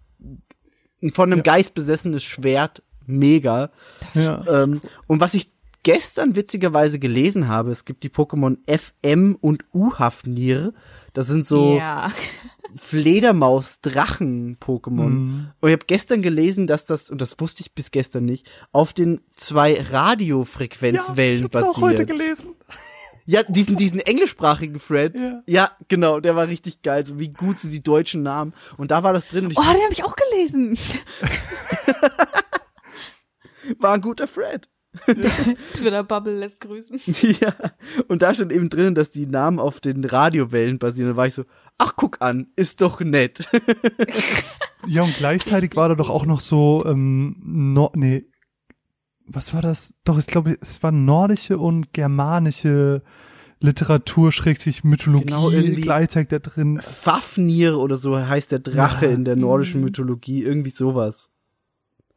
[1.02, 3.70] ein von einem Geist besessenes Schwert, mega.
[4.14, 4.44] ja.
[4.62, 5.50] Ähm, und was ich
[5.82, 10.74] gestern witzigerweise gelesen habe, es gibt die Pokémon FM und U-Hafnir.
[11.14, 12.12] Das sind so Ja.
[12.74, 15.08] Fledermaus-Drachen-Pokémon.
[15.08, 15.50] Mhm.
[15.60, 18.92] Und ich habe gestern gelesen, dass das, und das wusste ich bis gestern nicht, auf
[18.92, 21.76] den zwei Radiofrequenzwellen ich hab's basiert.
[21.76, 22.54] auch heute gelesen.
[23.30, 25.14] Ja, diesen, diesen englischsprachigen Thread.
[25.46, 25.72] Ja.
[25.88, 28.54] genau, der war richtig geil, so wie gut sie die deutschen Namen.
[28.78, 30.78] Und da war das drin ich Oh, den habe ich auch gelesen.
[33.78, 34.70] war ein guter Thread.
[35.74, 36.98] Twitter-Bubble lässt grüßen.
[37.40, 37.52] ja.
[38.08, 41.10] Und da stand eben drin, dass die Namen auf den Radiowellen basieren.
[41.10, 41.44] Da war ich so,
[41.78, 43.48] ach guck an, ist doch nett.
[44.86, 48.26] Ja, und gleichzeitig war da doch auch noch so, ähm, no, nee,
[49.26, 49.92] was war das?
[50.04, 53.02] Doch, ich glaube, es war nordische und germanische
[53.60, 56.80] Literatur, Schrägstrich Mythologie Genau, gleichzeitig da drin.
[56.80, 59.12] Fafnir oder so heißt der Drache Ja.
[59.12, 59.86] in der nordischen Mhm.
[59.86, 61.32] Mythologie, irgendwie sowas.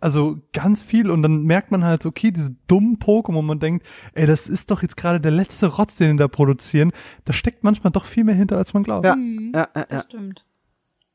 [0.02, 3.86] Also ganz viel und dann merkt man halt, so, okay, diese dummen Pokémon, man denkt,
[4.14, 6.92] ey, das ist doch jetzt gerade der letzte Rotz, den die da produzieren.
[7.24, 9.06] Da steckt manchmal doch viel mehr hinter, als man glaubt.
[9.06, 9.52] Ja, Mhm.
[9.54, 9.86] ja, ja, ja.
[9.90, 10.46] Das stimmt.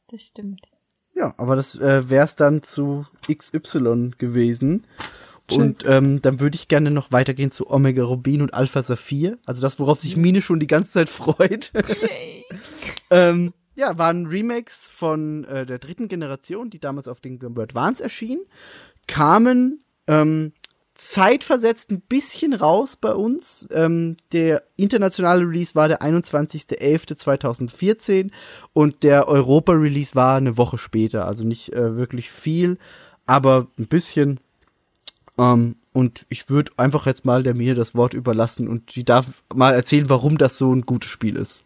[0.09, 0.63] Das stimmt.
[1.15, 4.87] Ja, aber das äh, wär's dann zu XY gewesen.
[5.51, 9.39] Und ähm, dann würde ich gerne noch weitergehen zu Omega Rubin und Alpha Saphir.
[9.47, 11.73] Also das, worauf sich Mine schon die ganze Zeit freut.
[13.11, 17.63] ähm, ja, waren Remakes von äh, der dritten Generation, die damals auf den Game Boy
[17.65, 18.41] Advance erschienen,
[19.07, 20.53] kamen ähm,
[20.95, 23.69] zeitversetzt ein bisschen raus bei uns.
[23.71, 28.31] Ähm, der internationale Release war der 21.11.2014
[28.73, 31.27] und der Europa-Release war eine Woche später.
[31.27, 32.79] Also nicht äh, wirklich viel,
[33.27, 34.41] aber ein bisschen.
[35.39, 39.43] Ähm, und ich würde einfach jetzt mal der Mine das Wort überlassen und die darf
[39.55, 41.66] mal erzählen, warum das so ein gutes Spiel ist.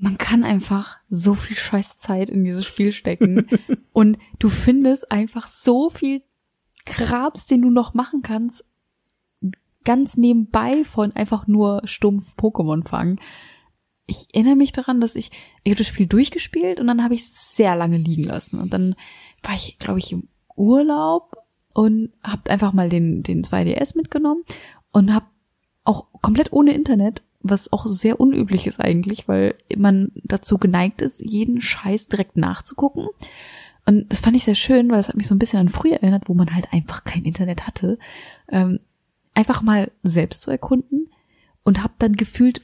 [0.00, 3.46] Man kann einfach so viel scheiß Zeit in dieses Spiel stecken
[3.92, 6.22] und du findest einfach so viel
[6.86, 8.64] Krabs, den du noch machen kannst,
[9.84, 13.20] ganz nebenbei von einfach nur stumpf Pokémon fangen.
[14.06, 15.30] Ich erinnere mich daran, dass ich,
[15.62, 18.72] ich habe das Spiel durchgespielt und dann habe ich es sehr lange liegen lassen und
[18.72, 18.96] dann
[19.42, 21.36] war ich, glaube ich, im Urlaub
[21.74, 24.42] und habe einfach mal den den 2DS mitgenommen
[24.92, 25.26] und habe
[25.84, 31.20] auch komplett ohne Internet, was auch sehr unüblich ist eigentlich, weil man dazu geneigt ist,
[31.20, 33.06] jeden Scheiß direkt nachzugucken.
[33.86, 35.94] Und das fand ich sehr schön, weil es hat mich so ein bisschen an früher
[35.96, 37.98] erinnert, wo man halt einfach kein Internet hatte.
[38.48, 38.78] Ähm,
[39.34, 41.10] einfach mal selbst zu erkunden
[41.62, 42.60] und habe dann gefühlt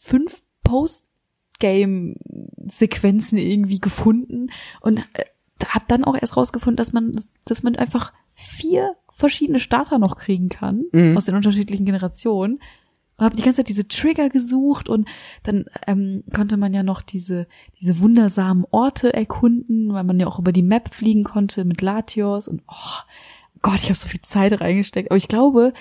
[0.00, 5.24] fünf Post-Game-Sequenzen irgendwie gefunden und äh,
[5.66, 7.12] habe dann auch erst rausgefunden, dass man,
[7.44, 11.16] dass man einfach vier verschiedene Starter noch kriegen kann Mhm.
[11.16, 12.60] aus den unterschiedlichen Generationen.
[13.22, 15.08] Und habe die ganze Zeit diese Trigger gesucht und
[15.44, 17.46] dann ähm, konnte man ja noch diese
[17.80, 22.48] diese wundersamen Orte erkunden, weil man ja auch über die Map fliegen konnte mit Latios
[22.48, 23.00] und oh
[23.60, 25.12] Gott, ich habe so viel Zeit reingesteckt.
[25.12, 25.72] Aber ich glaube,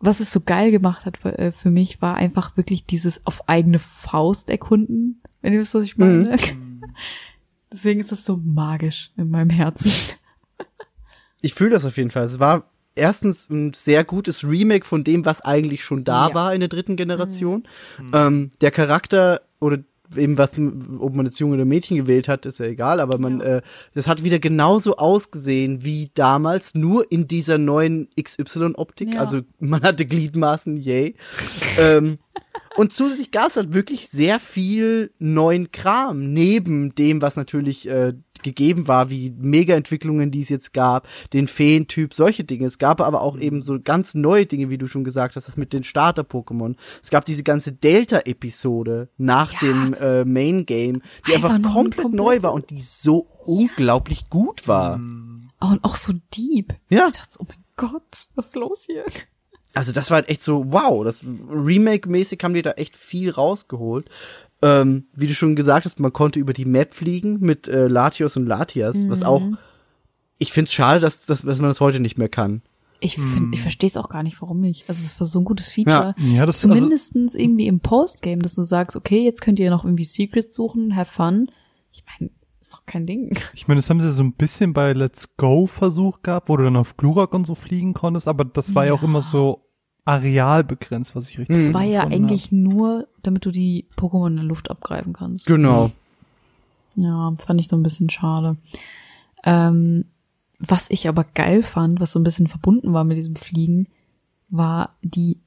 [0.00, 3.48] was es so geil gemacht hat für, äh, für mich, war einfach wirklich dieses auf
[3.48, 6.36] eigene Faust erkunden, wenn ihr wisst, was ich meine.
[7.72, 9.92] Deswegen ist das so magisch in meinem Herzen.
[11.40, 12.24] Ich fühle das auf jeden Fall.
[12.24, 12.68] Es war
[12.98, 16.34] erstens ein sehr gutes Remake von dem, was eigentlich schon da Ja.
[16.34, 17.62] war in der dritten Generation.
[18.12, 19.78] Ähm, der Charakter oder
[20.16, 20.54] eben was,
[20.98, 23.60] ob man jetzt Junge oder Mädchen gewählt hat, ist ja egal, aber man, äh,
[23.94, 29.14] das hat wieder genauso ausgesehen wie damals, nur in dieser neuen XY-Optik.
[29.14, 29.20] Ja.
[29.20, 31.14] Also man hatte Gliedmaßen, yay.
[31.78, 32.18] ähm,
[32.76, 38.14] und zusätzlich gab es halt wirklich sehr viel neuen Kram, neben dem, was natürlich äh,
[38.48, 42.66] gegeben war, wie Mega-Entwicklungen, die es jetzt gab, den Feentyp, solche Dinge.
[42.66, 45.56] Es gab aber auch eben so ganz neue Dinge, wie du schon gesagt hast, das
[45.56, 46.74] mit den Starter-Pokémon.
[47.02, 49.58] Es gab diese ganze Delta-Episode nach Ja.
[49.60, 54.66] dem äh, Main-Game, die einfach, Einfach komplett komplett- neu war und die so unglaublich gut
[54.68, 55.00] war.
[55.60, 56.74] Oh, und auch so deep.
[56.88, 57.06] Ja.
[57.08, 59.04] Ich dachte so, oh mein Gott, was ist los hier?
[59.74, 64.08] Also das war halt echt so, wow, das Remake-mäßig haben die da echt viel rausgeholt.
[64.60, 68.36] Ähm, wie du schon gesagt hast, man konnte über die Map fliegen mit äh, Latios
[68.36, 69.42] und Latias, was auch,
[70.38, 72.62] ich find's schade, dass, dass, dass man das heute nicht mehr kann.
[73.00, 74.88] Ich finde, ich verstehe es auch gar nicht, warum nicht.
[74.88, 76.16] Also es war so ein gutes Feature.
[76.18, 79.84] Ja, das also, Zumindestens irgendwie im Postgame, dass du sagst, okay, jetzt könnt ihr noch
[79.84, 81.48] irgendwie Secrets suchen, have fun.
[81.92, 83.38] Ich meine, ist doch kein Ding.
[83.54, 86.64] ich meine, das haben sie so ein bisschen bei Let's Go Versuch gehabt, wo du
[86.64, 89.67] dann auf Glurak und so fliegen konntest, aber das war ja, auch immer so
[90.08, 94.36] arealbegrenzt, was ich richtig Das war ja gefunden eigentlich nur, damit du die Pokémon in
[94.36, 95.46] der Luft abgreifen kannst.
[95.46, 95.90] Genau.
[96.94, 98.56] Ja, das fand ich so ein bisschen schade.
[99.44, 100.06] Ähm,
[100.58, 103.86] was ich aber geil fand, was so ein bisschen verbunden war mit diesem Fliegen,
[104.48, 105.40] war die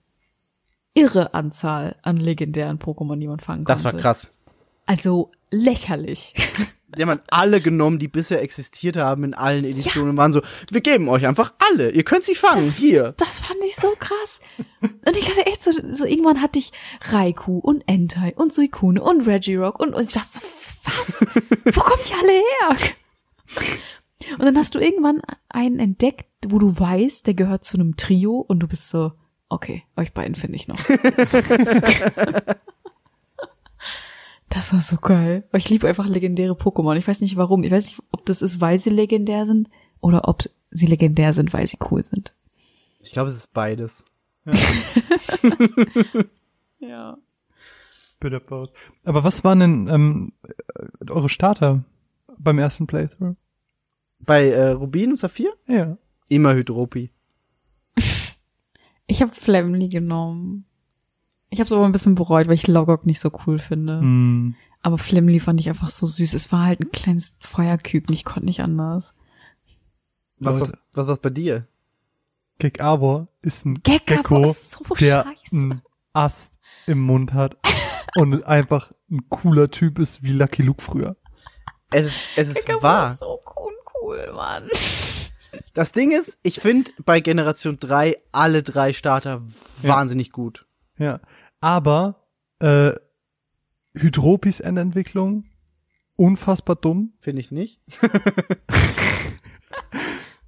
[0.93, 3.84] irre Anzahl an legendären Pokémon, die man fangen konnte.
[3.84, 4.34] Das war krass.
[4.86, 6.34] Also lächerlich.
[6.97, 10.41] Die haben halt alle genommen, die bisher existiert haben in allen Editionen und waren so,
[10.70, 11.91] wir geben euch einfach alle.
[11.91, 12.70] Ihr könnt sie fangen.
[12.70, 13.14] Hier.
[13.18, 14.41] Das fand ich so krass.
[14.82, 19.22] Und ich hatte echt so, so irgendwann hatte ich Raikou und Entei und Suicune und
[19.22, 20.41] Regirock und, und ich dachte so,
[20.84, 21.22] was?
[21.76, 22.78] Wo kommt die alle her?
[24.34, 28.36] Und dann hast du irgendwann einen entdeckt, wo du weißt, der gehört zu einem Trio
[28.36, 29.14] und du bist so,
[29.49, 30.80] okay, euch beiden finde ich noch.
[34.52, 35.45] Das war so geil.
[35.54, 36.97] Ich liebe einfach legendäre Pokémon.
[36.97, 37.64] Ich weiß nicht warum.
[37.64, 39.70] Ich weiß nicht, ob das ist, weil sie legendär sind
[40.02, 42.36] oder ob sie legendär sind, weil sie cool sind.
[42.99, 44.04] Ich glaube, es ist beides.
[46.80, 47.18] Ja.
[48.20, 48.72] Bitte Boat.
[49.06, 51.86] Aber was waren denn ähm, äh, eure Starter
[52.38, 53.38] beim ersten Playthrough?
[54.20, 55.54] Bei äh, Rubin und Saphir?
[55.68, 55.97] Ja.
[56.28, 57.10] Immer Hydropi.
[59.08, 60.64] Ich habe Flamly genommen.
[61.52, 63.99] Ich habe es aber ein bisschen bereut, weil ich Logok nicht so cool finde.
[63.99, 64.56] Hm.
[64.82, 66.34] Aber Flamly fand ich einfach so süß.
[66.34, 68.14] Es war halt ein kleines Feuerküken.
[68.16, 69.14] Ich konnte nicht anders.
[70.39, 70.82] Was, was, Leute.
[70.93, 71.68] was, was bei dir?
[72.58, 75.56] Gek Arbor ist ein Gekka Gecko, so der scheiße.
[75.56, 75.82] einen
[76.14, 77.58] Ast im Mund hat
[78.16, 81.16] und einfach ein cooler Typ ist wie Lucky Luke früher.
[81.91, 82.82] Es ist, es ist wahr.
[82.82, 84.70] war so uncool, Mann.
[85.74, 89.41] Das Ding ist, ich finde bei Generation 3 alle drei Starter
[89.82, 89.89] Ja.
[89.89, 90.66] wahnsinnig gut.
[90.97, 91.20] Ja.
[91.62, 92.28] Aber
[92.59, 92.91] äh,
[93.93, 95.45] Hydropis Endentwicklung
[96.16, 97.14] unfassbar dumm.
[97.20, 97.80] Finde ich nicht.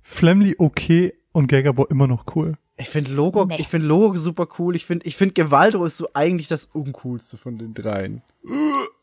[0.02, 2.58] Flamly okay, und Gagabo immer noch cool.
[2.76, 3.58] Ich finde Logok, Nee.
[3.60, 4.76] ich finde Logok super cool.
[4.76, 8.22] Ich finde, ich finde Gewaldro ist so eigentlich das uncoolste von den dreien.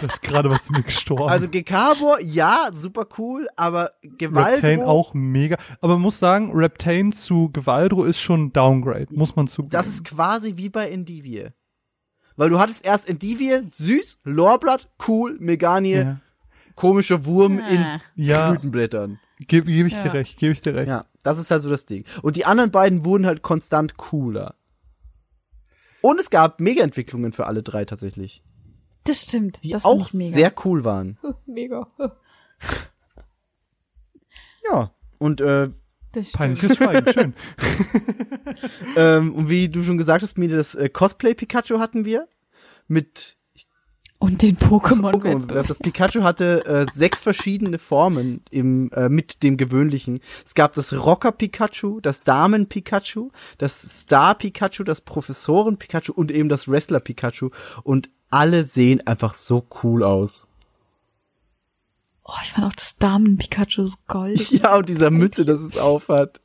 [0.00, 1.28] Das ist gerade was mir gestorben.
[1.28, 4.54] Also Gekabor, ja, super cool, aber Gewaldro.
[4.66, 5.56] Reptane auch mega.
[5.80, 9.70] Aber man muss sagen, Reptane zu Gewaldro ist schon ein Downgrade, muss man zugeben.
[9.70, 11.48] Das ist quasi wie bei Endivie.
[12.36, 16.20] Weil du hattest erst Endivie, süß, Lorblatt, cool, Meganie, ja,
[16.74, 19.20] komischer Wurm in ja Blütenblättern.
[19.46, 20.02] gebe geb ich Ja.
[20.04, 20.88] dir recht, gebe ich dir recht.
[20.88, 22.04] Ja, das ist halt so das Ding.
[22.22, 24.54] Und die anderen beiden wurden halt konstant cooler.
[26.00, 28.42] Und es gab Mega-Entwicklungen für alle drei tatsächlich,
[29.04, 29.64] Das stimmt.
[29.64, 31.18] die das auch sehr cool waren.
[31.46, 31.90] mega.
[34.70, 34.92] Ja.
[35.18, 35.70] Und äh,
[36.12, 36.38] Das stimmt.
[36.38, 37.34] Peinliches Schweigen, schön.
[38.96, 42.28] ähm, und wie du schon gesagt hast, Mine, das äh, Cosplay Pikachu hatten wir
[42.88, 43.36] mit
[44.18, 45.46] Und den Pokémon Pokémon.
[45.66, 50.20] Das Pikachu hatte äh, sechs verschiedene Formen im äh, mit dem gewöhnlichen.
[50.44, 56.30] Es gab das Rocker Pikachu, das Damen Pikachu, das Star Pikachu, das Professoren Pikachu und
[56.30, 57.50] eben das Wrestler Pikachu
[57.82, 60.48] und alle sehen einfach so cool aus.
[62.24, 64.50] Oh, ich fand auch das Damen-Pikachu so goldig.
[64.62, 66.40] Ja, und dieser Mütze, das es aufhat.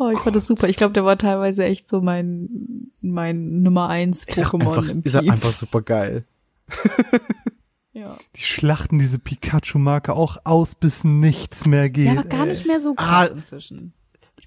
[0.00, 0.68] Oh, ich fand das super.
[0.68, 5.20] Ich glaube, der war teilweise echt so mein, mein Nummer eins Pokémon einfach, ist auch
[5.22, 5.30] Team.
[5.30, 6.24] einfach super geil.
[7.92, 8.16] Ja.
[8.36, 12.06] Die schlachten diese Pikachu-Marke auch aus, bis nichts mehr geht.
[12.06, 13.34] ja, aber gar nicht mehr so krass Ah.
[13.34, 13.92] inzwischen.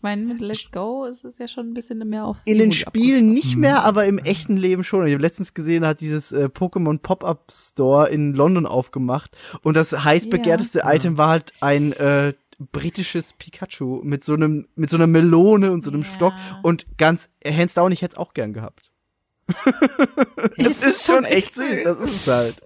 [0.01, 2.71] Ich meine, mit Let's Go ist es ja schon ein bisschen mehr auf In den
[2.71, 5.05] Spielen nicht mehr, aber im echten Leben schon.
[5.05, 9.29] Ich habe letztens gesehen, hat dieses äh, Pokémon Pop-Up Store in London aufgemacht
[9.61, 10.31] und das heiß Ja.
[10.31, 12.33] begehrteste Item war halt ein äh,
[12.71, 16.07] britisches Pikachu mit so einem mit so einer Melone und so einem Ja.
[16.07, 16.33] Stock
[16.63, 18.89] und ganz hands down, ich hätte es auch gern gehabt.
[20.57, 22.61] Das Es ist schon echt süß, das ist es halt.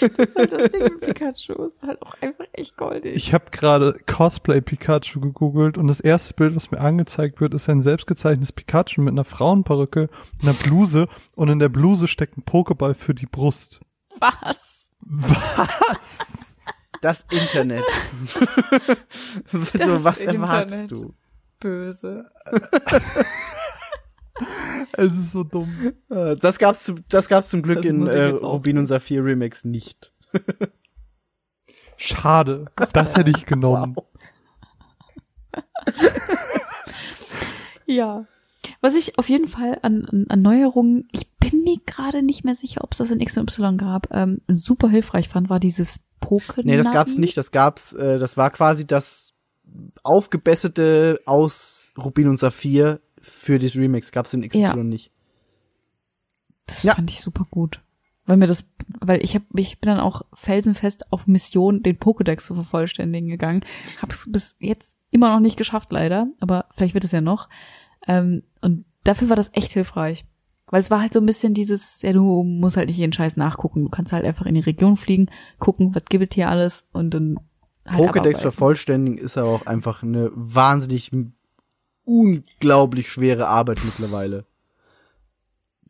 [0.00, 1.52] Das ist halt das Ding mit Pikachu.
[1.64, 3.14] Ist halt auch einfach echt goldig.
[3.16, 7.68] Ich habe gerade Cosplay Pikachu gegoogelt und das erste Bild, was mir angezeigt wird, ist
[7.68, 10.08] ein selbstgezeichnetes Pikachu mit einer Frauenperücke,
[10.42, 13.80] einer Bluse und in der Bluse steckt ein Pokéball für die Brust.
[14.20, 14.92] Was?
[15.00, 16.58] Was?
[17.00, 17.84] Das Internet.
[19.46, 20.40] so, Das was Internet.
[20.42, 21.14] erwartest du?
[21.60, 22.28] Böse.
[24.92, 25.92] Es ist so dumm.
[26.08, 30.12] Äh, Das gab's, das gab's zum Glück Das in äh, Rubin und Saphir Remix nicht.
[31.96, 32.66] Schade.
[32.92, 33.96] Das hätte ich genommen.
[37.88, 38.26] Ja.
[38.82, 42.54] Was ich auf jeden Fall an, an, an Neuerungen, ich bin mir gerade nicht mehr
[42.54, 46.00] sicher, ob es das in X und Y gab, ähm, super hilfreich fand, war dieses
[46.20, 46.64] Pokémon.
[46.64, 47.36] Nee, das gab's nicht.
[47.36, 49.32] Das gab's, äh, das war quasi das
[50.02, 54.12] aufgebesserte aus Rubin und Saphir für das Remix.
[54.12, 54.76] Gab's in XY Ja.
[54.76, 55.12] nicht.
[56.66, 56.94] Das Ja.
[56.94, 57.80] fand ich super gut.
[58.26, 62.40] Weil mir das, weil ich hab, ich bin dann auch felsenfest auf Mission, den Pokédex
[62.44, 63.64] zu vervollständigen gegangen.
[64.02, 67.48] Hab's bis jetzt immer noch nicht geschafft, leider, aber vielleicht wird es ja noch.
[68.06, 70.26] Ähm, und dafür war das echt hilfreich.
[70.66, 73.38] Weil es war halt so ein bisschen dieses, ja, du musst halt nicht jeden Scheiß
[73.38, 73.84] nachgucken.
[73.84, 77.14] Du kannst halt einfach in die Region fliegen, gucken, was gibt es hier alles und
[77.14, 77.40] dann
[77.86, 81.10] halt Pokédex vervollständigen ist aber auch einfach eine wahnsinnig
[82.08, 84.44] unglaublich schwere Arbeit mittlerweile.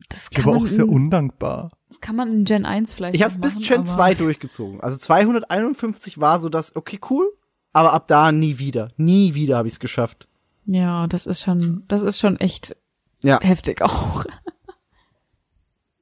[0.09, 1.69] Das Ich kann, aber man auch sehr in, undankbar.
[1.87, 4.81] das kann man in Gen 1 vielleicht Ich hab's noch bis Gen aber- 2 durchgezogen.
[4.81, 7.31] Also 251 war so das, okay, cool,
[7.73, 8.89] aber ab da nie wieder.
[8.97, 10.27] Nie wieder habe ich's geschafft.
[10.65, 12.75] Ja, das ist schon, das ist schon echt
[13.21, 13.39] Ja.
[13.41, 14.25] heftig auch.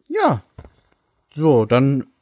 [0.10, 0.42] Ja.
[1.34, 2.17] So, dann Ich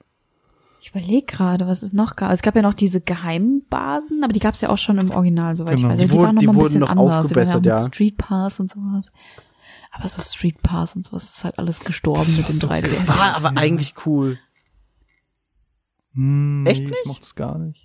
[0.96, 2.32] überlege gerade, was es noch gab.
[2.32, 5.56] Es gab ja noch diese Geheimbasen, aber die gab es ja auch schon im Original,
[5.56, 5.90] soweit Genau.
[5.90, 6.02] ich weiß.
[6.02, 7.06] Also Die die, wurden- waren noch die mal ein bisschen noch anders.
[7.06, 7.78] Die waren aufgebessert, ja.
[7.78, 9.12] Street Pass und sowas.
[9.92, 13.06] Aber so Street Pass und sowas ist halt alles gestorben mit dem 3DS.
[13.06, 14.38] das war aber eigentlich cool.
[16.14, 16.96] Hm, nee, Echt nicht?
[17.04, 17.85] Ich mochte es gar nicht.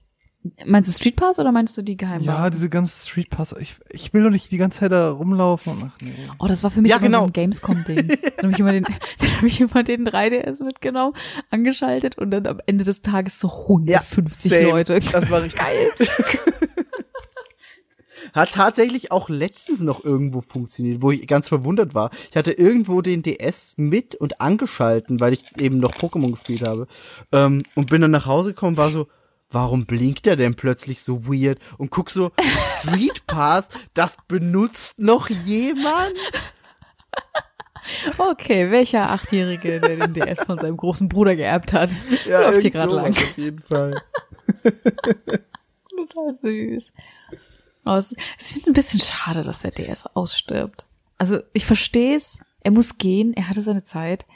[0.65, 2.27] Meinst du Street Pass oder meinst du die Geheimbasen?
[2.27, 3.55] Ja, diese ganzen Street Pass.
[3.61, 5.75] Ich, ich will doch nicht die ganze Zeit da rumlaufen.
[5.75, 6.15] und Ach nee.
[6.39, 7.21] Oh, das war für mich Ja, genau.
[7.21, 8.09] so ein Gamescom-Ding.
[8.39, 8.85] dann habe ich immer den,
[9.19, 11.15] dann habe ich immer den 3DS mitgenommen,
[11.51, 14.63] angeschaltet und dann am Ende des Tages so 150 same.
[14.71, 15.01] Leute.
[15.13, 15.91] Das war richtig geil.
[18.33, 22.11] Hat tatsächlich auch letztens noch irgendwo funktioniert, wo ich ganz verwundert war.
[22.31, 26.87] Ich hatte irgendwo den DS mit und angeschalten, weil ich eben noch Pokémon gespielt habe.
[27.33, 29.09] Ähm, und bin dann nach Hause gekommen, war so,
[29.51, 31.59] warum blinkt der denn plötzlich so weird?
[31.79, 32.33] Und guck so,
[32.79, 36.15] Street Pass, das benutzt noch jemand?
[38.19, 41.91] Okay, welcher Achtjährige, der den DS von seinem großen Bruder geerbt hat,
[42.27, 43.11] läuft hier gerade lang.
[43.11, 44.03] Auf jeden Fall.
[45.91, 46.93] Total süß.
[47.85, 50.87] Aber es, es ist ein bisschen schade, dass der DS ausstirbt.
[51.19, 54.27] Also ich verstehe es, er muss gehen, er hatte seine Zeit,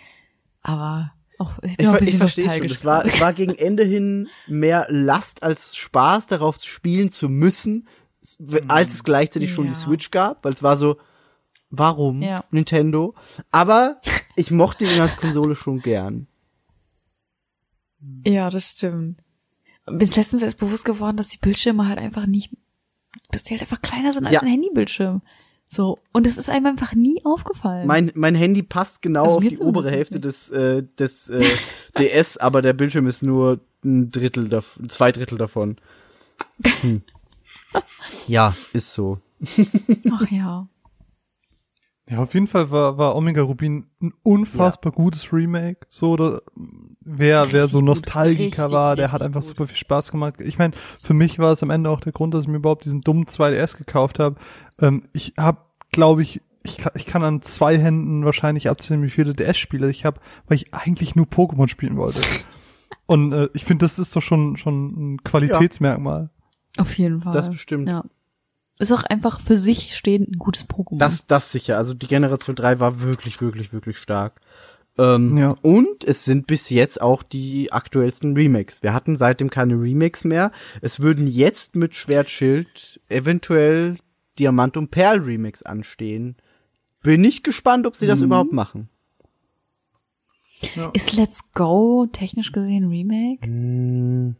[0.62, 2.64] aber Oh, ich Ich, bin ein ich verstehe schon.
[2.64, 7.88] Es war, es war gegen Ende hin mehr Last als Spaß, darauf spielen zu müssen,
[8.38, 9.74] w- als es gleichzeitig schon die.
[9.74, 10.96] Switch gab, weil es war so,
[11.70, 12.44] warum Ja.
[12.50, 13.14] Nintendo?
[13.50, 14.00] Aber
[14.36, 16.28] ich mochte ihn als Konsole schon gern.
[18.26, 19.22] Ja, das stimmt.
[19.86, 22.50] Ist letztens erst bewusst geworden, dass die Bildschirme halt einfach nicht,
[23.30, 24.40] dass die halt einfach kleiner sind als Ja.
[24.40, 25.22] ein Handybildschirm.
[25.68, 25.98] So.
[26.12, 27.86] Und es ist einem einfach nie aufgefallen.
[27.86, 29.94] Mein, mein Handy passt genau Also auf die obere nicht.
[29.96, 31.42] Hälfte des, äh, des äh,
[31.98, 35.76] DS, aber der Bildschirm ist nur ein Drittel, dav zwei Drittel davon.
[36.80, 37.02] Hm.
[38.28, 39.18] Ja, ist so.
[40.12, 40.68] Ach ja.
[42.10, 45.86] Ja, auf jeden Fall war, war Omega Rubin ein unfassbar gutes Remake.
[45.88, 46.40] So, da,
[47.00, 49.48] wer, wer so gut, Nostalgiker richtig, war, der hat einfach gut.
[49.48, 50.40] super viel Spaß gemacht.
[50.42, 52.84] Ich meine, für mich war es am Ende auch der Grund, dass ich mir überhaupt
[52.84, 54.36] diesen dummen 2DS gekauft habe.
[54.80, 55.58] Ähm, ich habe,
[55.92, 60.04] glaube ich, ich, ka- ich kann an zwei Händen wahrscheinlich abzählen, wie viele DS-Spiele ich
[60.04, 62.20] habe, weil ich eigentlich nur Pokémon spielen wollte.
[63.06, 66.28] Und äh, ich finde, das ist doch schon schon ein Qualitätsmerkmal.
[66.78, 67.32] Auf jeden Fall.
[67.32, 67.88] Das bestimmt.
[67.88, 68.04] Ja.
[68.78, 70.98] Ist auch einfach für sich stehend ein gutes Pokémon.
[70.98, 71.76] Das, das sicher.
[71.76, 74.40] Also die Generation 3 war wirklich, wirklich, wirklich stark.
[74.98, 75.50] Ähm, Ja.
[75.62, 78.82] Und es sind bis jetzt auch die aktuellsten Remakes.
[78.82, 80.50] Wir hatten seitdem keine Remakes mehr.
[80.80, 83.98] Es würden jetzt mit Schwertschild eventuell
[84.38, 86.36] Diamant und Perl Remakes anstehen.
[87.02, 88.88] Bin ich gespannt, ob sie das überhaupt machen.
[90.94, 93.46] ist Let's Go technisch gesehen Remake?
[93.46, 94.36] Hm,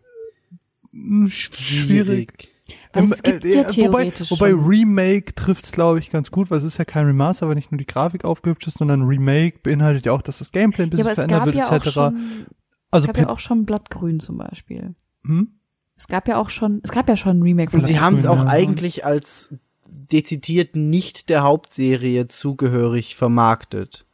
[0.93, 2.54] Hm, Schwierig.
[2.93, 4.67] Weil es gibt äh, ja äh, theoretisch Wobei, wobei.
[4.69, 7.79] Remake trifft's glaube ich, ganz gut, weil es ist ja kein Remaster, weil nicht nur
[7.79, 11.09] die Grafik aufgehübscht ist, sondern Remake beinhaltet ja auch, dass das Gameplay ein Ja, bisschen
[11.09, 11.91] es verändert wird, ja etc.
[11.91, 12.47] schon,
[12.91, 14.95] also es gab ja auch schon Blattgrün zum Beispiel.
[15.25, 15.49] hm?
[15.97, 18.17] Es gab ja auch schon, es gab ja schon ein Remake von Und sie haben
[18.17, 18.47] es auch ja.
[18.47, 19.55] eigentlich als
[19.87, 24.07] dezidiert nicht der Hauptserie zugehörig vermarktet.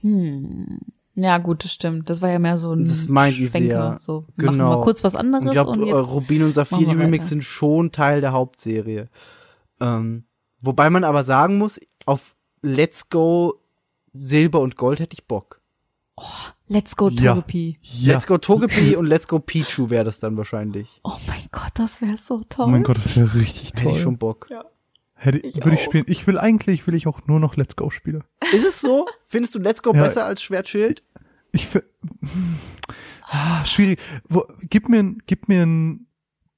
[0.00, 0.80] Hm.
[1.20, 2.08] Ja, gut, das stimmt.
[2.10, 3.90] Das war ja mehr so ein Das meint ich Schwenker.
[3.92, 3.96] sehr.
[4.00, 4.70] So, machen Genau.
[4.70, 6.12] wir mal kurz was anderes Ich glaube, und jetzt.
[6.12, 7.24] Rubin und Saphir, machen die weiter.
[7.24, 9.08] sind schon Teil der Hauptserie.
[9.80, 10.24] Ähm,
[10.62, 13.54] wobei man aber sagen muss, auf Let's Go
[14.10, 15.58] Silber und Gold hätte ich Bock.
[16.66, 17.34] Let's go Ja.
[17.34, 17.78] Togepi.
[17.82, 18.14] Ja.
[18.14, 21.00] Let's Go Togepi und Let's Go Pichu wäre das dann wahrscheinlich.
[21.04, 22.66] Oh mein Gott, das wäre so toll.
[22.66, 23.92] Oh mein Gott, das wäre richtig Hätte toll.
[23.92, 24.48] ich schon Bock.
[25.14, 25.84] Hätte, Ich würde ich auch.
[25.84, 26.04] spielen.
[26.08, 28.22] Ich will eigentlich, will ich auch nur noch Let's Go spielen.
[28.52, 29.06] Ist es so?
[29.26, 30.02] Findest du Let's Go Ja.
[30.02, 31.02] besser als Schwertschild?
[31.58, 31.68] Ich
[33.22, 34.00] ah, schwierig.
[34.28, 36.06] Wo, gib mir, ein- gib mir ein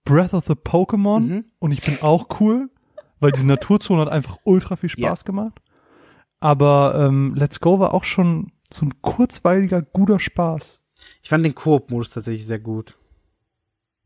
[0.04, 1.44] Breath of the Pokémon Mhm.
[1.58, 2.70] und ich bin auch cool,
[3.20, 5.60] weil diese Naturzone hat einfach ultra viel Spaß gemacht.
[6.40, 10.80] Aber ähm, Let's Go war auch schon so ein kurzweiliger, guter Spaß.
[11.22, 12.96] Ich fand den Koop-Modus tatsächlich sehr gut.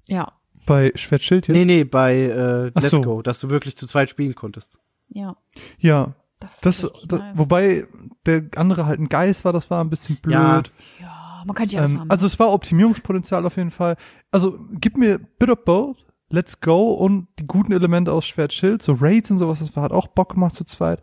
[0.06, 0.32] Ja,
[0.66, 1.56] Bei Schwertschild jetzt?
[1.56, 3.00] Nee, nee, bei äh, Let's so.
[3.02, 4.78] Go, dass du wirklich zu zweit spielen konntest.
[5.08, 5.36] ja.
[5.78, 6.14] Ja,
[6.44, 7.38] Das, das, das nice.
[7.38, 7.86] wobei
[8.26, 10.34] der andere halt ein Geist war, das war ein bisschen blöd.
[10.34, 10.62] Ja.
[11.00, 12.10] ja, man kann ja alles Ähm, haben.
[12.10, 13.96] also es war Optimierungspotenzial auf jeden Fall.
[14.30, 15.96] Also gib mir bit of both,
[16.30, 19.92] let's go und die guten Elemente aus Schwertschild, so Raids und sowas, das war hat
[19.92, 21.00] auch Bock gemacht zu zweit.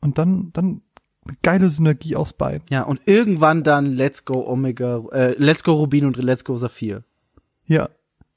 [0.00, 0.82] Und dann, dann
[1.26, 2.62] eine geile Synergie aus beiden.
[2.70, 7.04] Ja, und irgendwann dann Let's Go Omega, äh, Let's Go Rubin und Let's Go Saphir.
[7.66, 7.90] Ja.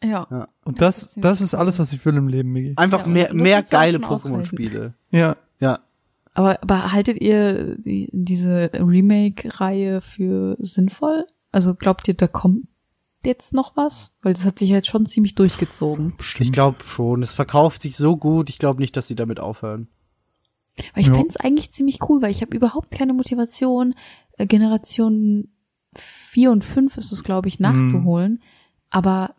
[0.04, 0.28] ja.
[0.30, 0.48] Ja.
[0.66, 2.74] Und Das das, ist das ist alles, was ich will im Leben, Migi.
[2.76, 4.00] Einfach Ja, mehr, mehr geile.
[4.00, 4.94] Pokémon-Spiele.
[5.12, 5.38] Ja.
[5.62, 5.80] Ja.
[6.34, 11.26] Aber, aber haltet ihr die, diese Remake-Reihe für sinnvoll?
[11.52, 12.66] Also glaubt ihr, da kommt
[13.24, 14.14] jetzt noch was?
[14.22, 16.14] Weil das hat sich jetzt schon ziemlich durchgezogen.
[16.40, 17.22] Ich glaube schon.
[17.22, 18.50] Es verkauft sich so gut.
[18.50, 19.88] Ich glaube nicht, dass sie damit aufhören.
[20.94, 21.14] Weil ich Ja.
[21.14, 23.94] fänd's eigentlich ziemlich cool, weil ich habe überhaupt keine Motivation,
[24.38, 25.50] äh, Generation
[25.96, 28.42] 4 und 5 ist es, glaube ich, nachzuholen.
[28.90, 29.36] Aber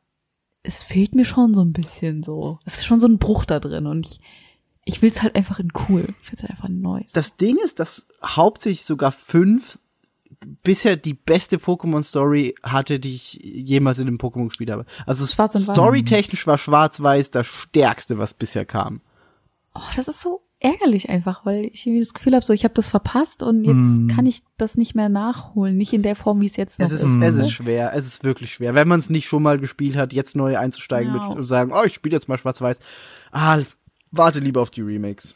[0.63, 2.61] es fehlt mir schon so ein bisschen so.
[2.65, 4.21] Es ist schon so ein Bruch da drin und ich,
[4.85, 6.05] ich will's halt einfach in cool.
[6.23, 7.13] Ich will's halt einfach in neues.
[7.13, 9.79] Das Ding ist, dass hauptsächlich sogar fünf
[10.63, 14.85] bisher die beste Pokémon-Story hatte, die ich jemals in einem Pokémon gespielt habe.
[15.07, 19.01] Also storytechnisch war Schwarz-Weiß das stärkste, was bisher kam.
[19.75, 22.75] Oh, das ist so ärgerlich einfach, weil ich irgendwie das Gefühl habe, so ich habe
[22.75, 24.09] das verpasst und jetzt Mm.
[24.09, 26.93] kann ich das nicht mehr nachholen, nicht in der Form, wie es jetzt noch Es
[26.93, 27.17] ist, ist.
[27.23, 28.75] es ist schwer, es ist wirklich schwer.
[28.75, 31.29] Wenn man es nicht schon mal gespielt hat, jetzt neu einzusteigen Ja.
[31.29, 32.79] mit und sagen, oh, ich spiele jetzt mal Schwarz-Weiß.
[33.33, 33.61] Ah,
[34.17, 35.35] warte lieber auf die Remakes.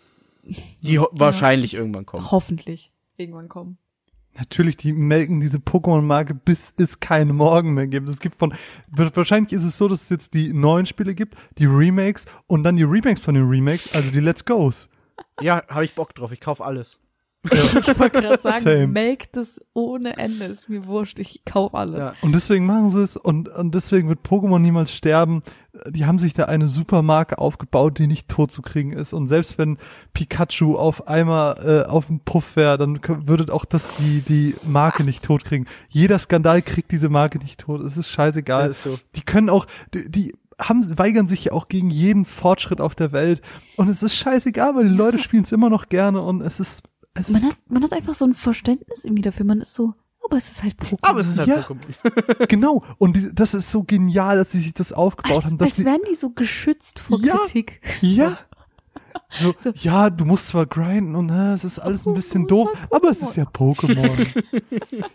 [0.82, 2.30] Die ho- wahrscheinlich irgendwann kommen.
[2.30, 3.76] Hoffentlich irgendwann kommen.
[4.38, 8.08] Natürlich, die melken diese Pokémon-Marke, bis es keine Morgen mehr gibt.
[8.08, 8.54] Es gibt von,
[8.88, 12.76] wahrscheinlich ist es so, dass es jetzt die neuen Spiele gibt, die Remakes und dann
[12.76, 14.88] die Remakes von den Remakes, also die Let's Go's.
[15.40, 16.30] Ja, habe ich Bock drauf.
[16.30, 17.00] Ich kauf alles.
[17.50, 18.86] Ich wollte gerade sagen, Same.
[18.88, 20.46] melkt es ohne Ende.
[20.46, 21.18] Ist mir wurscht.
[21.18, 21.98] Ich kauf alles.
[21.98, 22.14] Ja.
[22.20, 25.42] Und deswegen machen sie es und, und deswegen wird Pokémon niemals sterben.
[25.88, 29.12] Die haben sich da eine Supermarke aufgebaut, die nicht tot zu kriegen ist.
[29.12, 29.78] Und selbst wenn
[30.12, 35.04] Pikachu auf einmal äh, auf dem Puff wäre, dann würde auch das die, die Marke
[35.04, 35.66] nicht tot kriegen.
[35.88, 37.80] Jeder Skandal kriegt diese Marke nicht tot.
[37.82, 38.70] Es ist scheißegal.
[38.70, 38.98] Ist so.
[39.14, 43.12] Die können auch, die, die haben, weigern sich ja auch gegen jeden Fortschritt auf der
[43.12, 43.42] Welt.
[43.76, 46.82] Und es ist scheißegal, weil die Leute spielen es immer noch gerne und es ist
[47.28, 49.46] Man hat, man hat einfach so ein Verständnis irgendwie dafür.
[49.46, 49.94] Man ist so,
[50.24, 50.98] aber es ist halt Pokémon.
[51.02, 51.60] Aber es ist halt Ja.
[51.60, 52.46] Pokémon.
[52.48, 52.84] genau.
[52.98, 55.58] Und die, das ist so genial, dass sie sich das aufgebaut als, haben.
[55.58, 57.36] Dass als sie, wären die so geschützt vor Ja.
[57.38, 57.80] Kritik.
[58.00, 58.38] Ja.
[59.30, 59.72] So, So.
[59.76, 62.92] ja, du musst zwar grinden und äh, es ist alles ein Aber bisschen doof, halt
[62.92, 64.42] aber es ist ja Pokémon.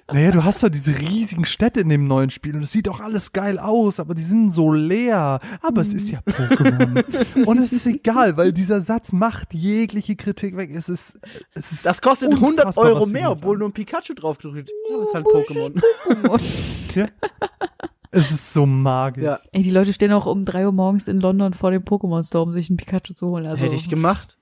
[0.13, 2.99] naja, du hast doch diese riesigen Städte in dem neuen Spiel und es sieht auch
[2.99, 5.39] alles geil aus, aber die sind so leer.
[5.61, 7.45] Aber es ist ja Pokémon.
[7.45, 10.69] und es ist egal, weil dieser Satz macht jegliche Kritik weg.
[10.73, 11.17] Es ist,
[11.55, 14.69] es ist Das kostet 100 unfassbar, Euro mehr, obwohl nur ein Pikachu drauf gedrückt.
[14.91, 15.81] Ja, das ist halt Pokémon.
[16.05, 17.09] Pokémon.
[18.13, 19.23] Es ist so magisch.
[19.23, 19.39] Ja.
[19.51, 22.43] Ey, die Leute stehen auch um drei Uhr morgens in London vor dem Pokémon Store,
[22.43, 23.45] um sich einen Pikachu zu holen.
[23.47, 24.37] Also Hätte ich gemacht.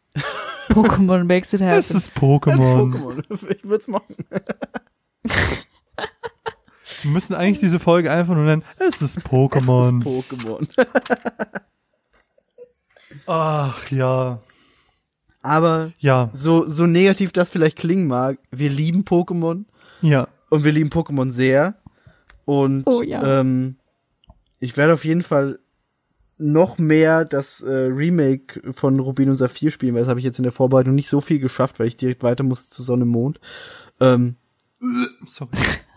[0.70, 1.78] Pokémon makes it Es happen.
[1.80, 2.92] ist Als Pokémon.
[2.94, 3.24] Pokémon.
[3.50, 4.16] Ich würde es machen.
[7.04, 10.04] Wir müssen eigentlich diese Folge einfach nur nennen, es ist Es ist Pokémon.
[10.04, 10.68] Pokémon.
[13.28, 14.40] Ach ja.
[15.42, 19.66] Aber Ja, so, so negativ das vielleicht klingen mag, wir lieben Pokémon
[20.02, 20.28] ja.
[20.50, 21.81] und wir lieben Pokémon sehr.
[22.46, 23.40] Und Oh ja.
[23.40, 23.78] ähm,
[24.60, 25.60] ich werde auf jeden Fall
[26.38, 30.40] noch mehr das äh, Remake von Rubin und Saphir spielen, weil das habe ich jetzt
[30.40, 33.10] in der Vorbereitung nicht so viel geschafft, weil ich direkt weiter musste zu Sonne und
[33.10, 33.40] Mond.
[34.00, 34.36] Ähm,
[35.26, 35.52] Sorry.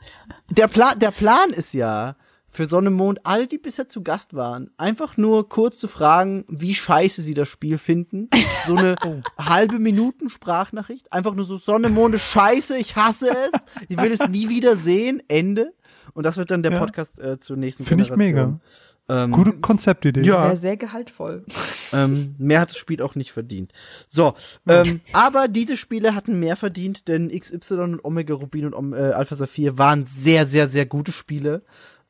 [0.50, 2.16] der, Plan, der Plan ist ja,
[2.54, 6.44] für Sonne und Mond, alle, die bisher zu Gast waren, einfach nur kurz zu fragen,
[6.48, 8.30] wie scheiße sie das Spiel finden.
[8.64, 8.94] So eine
[9.38, 11.12] halbe Minuten Sprachnachricht.
[11.12, 13.64] Einfach nur so, Sonne, Monde, scheiße, ich hasse es.
[13.88, 15.20] Ich will es nie wieder sehen.
[15.26, 15.74] Ende.
[16.12, 16.78] Und das wird dann der Ja.
[16.78, 18.60] Podcast äh, zur nächsten Finde ich mega.
[19.06, 20.22] Ähm, Gute Konzeptidee.
[20.22, 20.44] Ja.
[20.44, 21.44] Wäre sehr gehaltvoll.
[21.92, 23.72] ähm, mehr hat das Spiel auch nicht verdient.
[24.08, 24.34] So,
[24.66, 29.34] ähm, aber diese Spiele hatten mehr verdient, denn XY und Omega Rubin und äh, Alpha
[29.34, 31.64] Saphir waren sehr, sehr, sehr gute Spiele.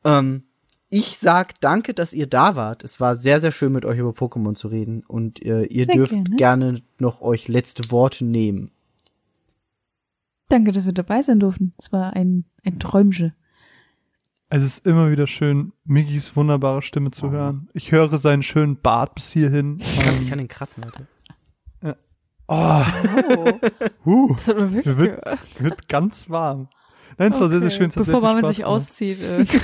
[0.05, 0.43] Ähm,
[0.89, 2.83] ich sag danke, dass ihr da wart.
[2.83, 5.03] Es war sehr, sehr schön, mit euch über Pokémon zu reden.
[5.05, 6.35] Und äh, ihr Sehr dürft gerne.
[6.37, 8.71] gerne noch euch letzte Worte nehmen.
[10.47, 11.73] Danke, dass wir dabei sein durften.
[11.77, 13.33] Es war ein, ein Träumchen.
[14.47, 17.67] Es ist immer wieder schön, Miggis wunderbare Stimme zu hören.
[17.73, 19.77] Ich höre seinen schönen Bart bis hierhin.
[19.79, 21.07] Ich kann, ich Ähm, kann den kratzen, Leute.
[21.83, 21.93] oh,
[22.47, 23.51] Oh,
[24.05, 26.69] huh, das hat man wirklich Wird- wird ganz warm.
[27.17, 27.77] Nein, es war sehr, sehr Okay.
[27.77, 27.91] schön.
[27.95, 28.71] Bevor man Spaß sich gemacht.
[28.71, 29.19] auszieht.
[29.21, 29.45] Äh,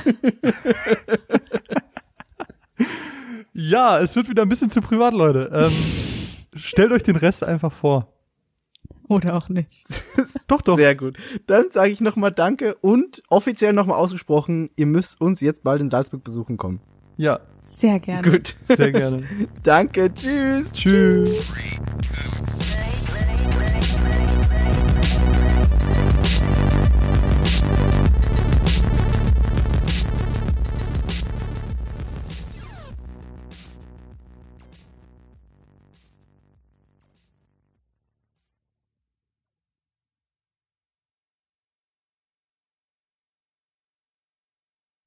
[3.53, 5.49] Ja, es wird wieder ein bisschen zu privat, Leute.
[5.53, 5.71] Ähm,
[6.55, 8.07] stellt euch den Rest einfach vor.
[9.09, 9.85] oder auch nicht.
[10.47, 10.77] Doch, doch.
[10.77, 11.17] Sehr gut.
[11.47, 15.89] Dann sage ich nochmal Danke und offiziell nochmal ausgesprochen, ihr müsst uns jetzt bald in
[15.89, 16.79] Salzburg besuchen kommen.
[17.17, 18.21] Ja, Sehr gerne.
[18.29, 18.55] Gut.
[18.63, 19.23] sehr gerne.
[19.63, 20.13] Danke.
[20.13, 20.71] Tschüss.
[20.73, 21.79] Tschüss.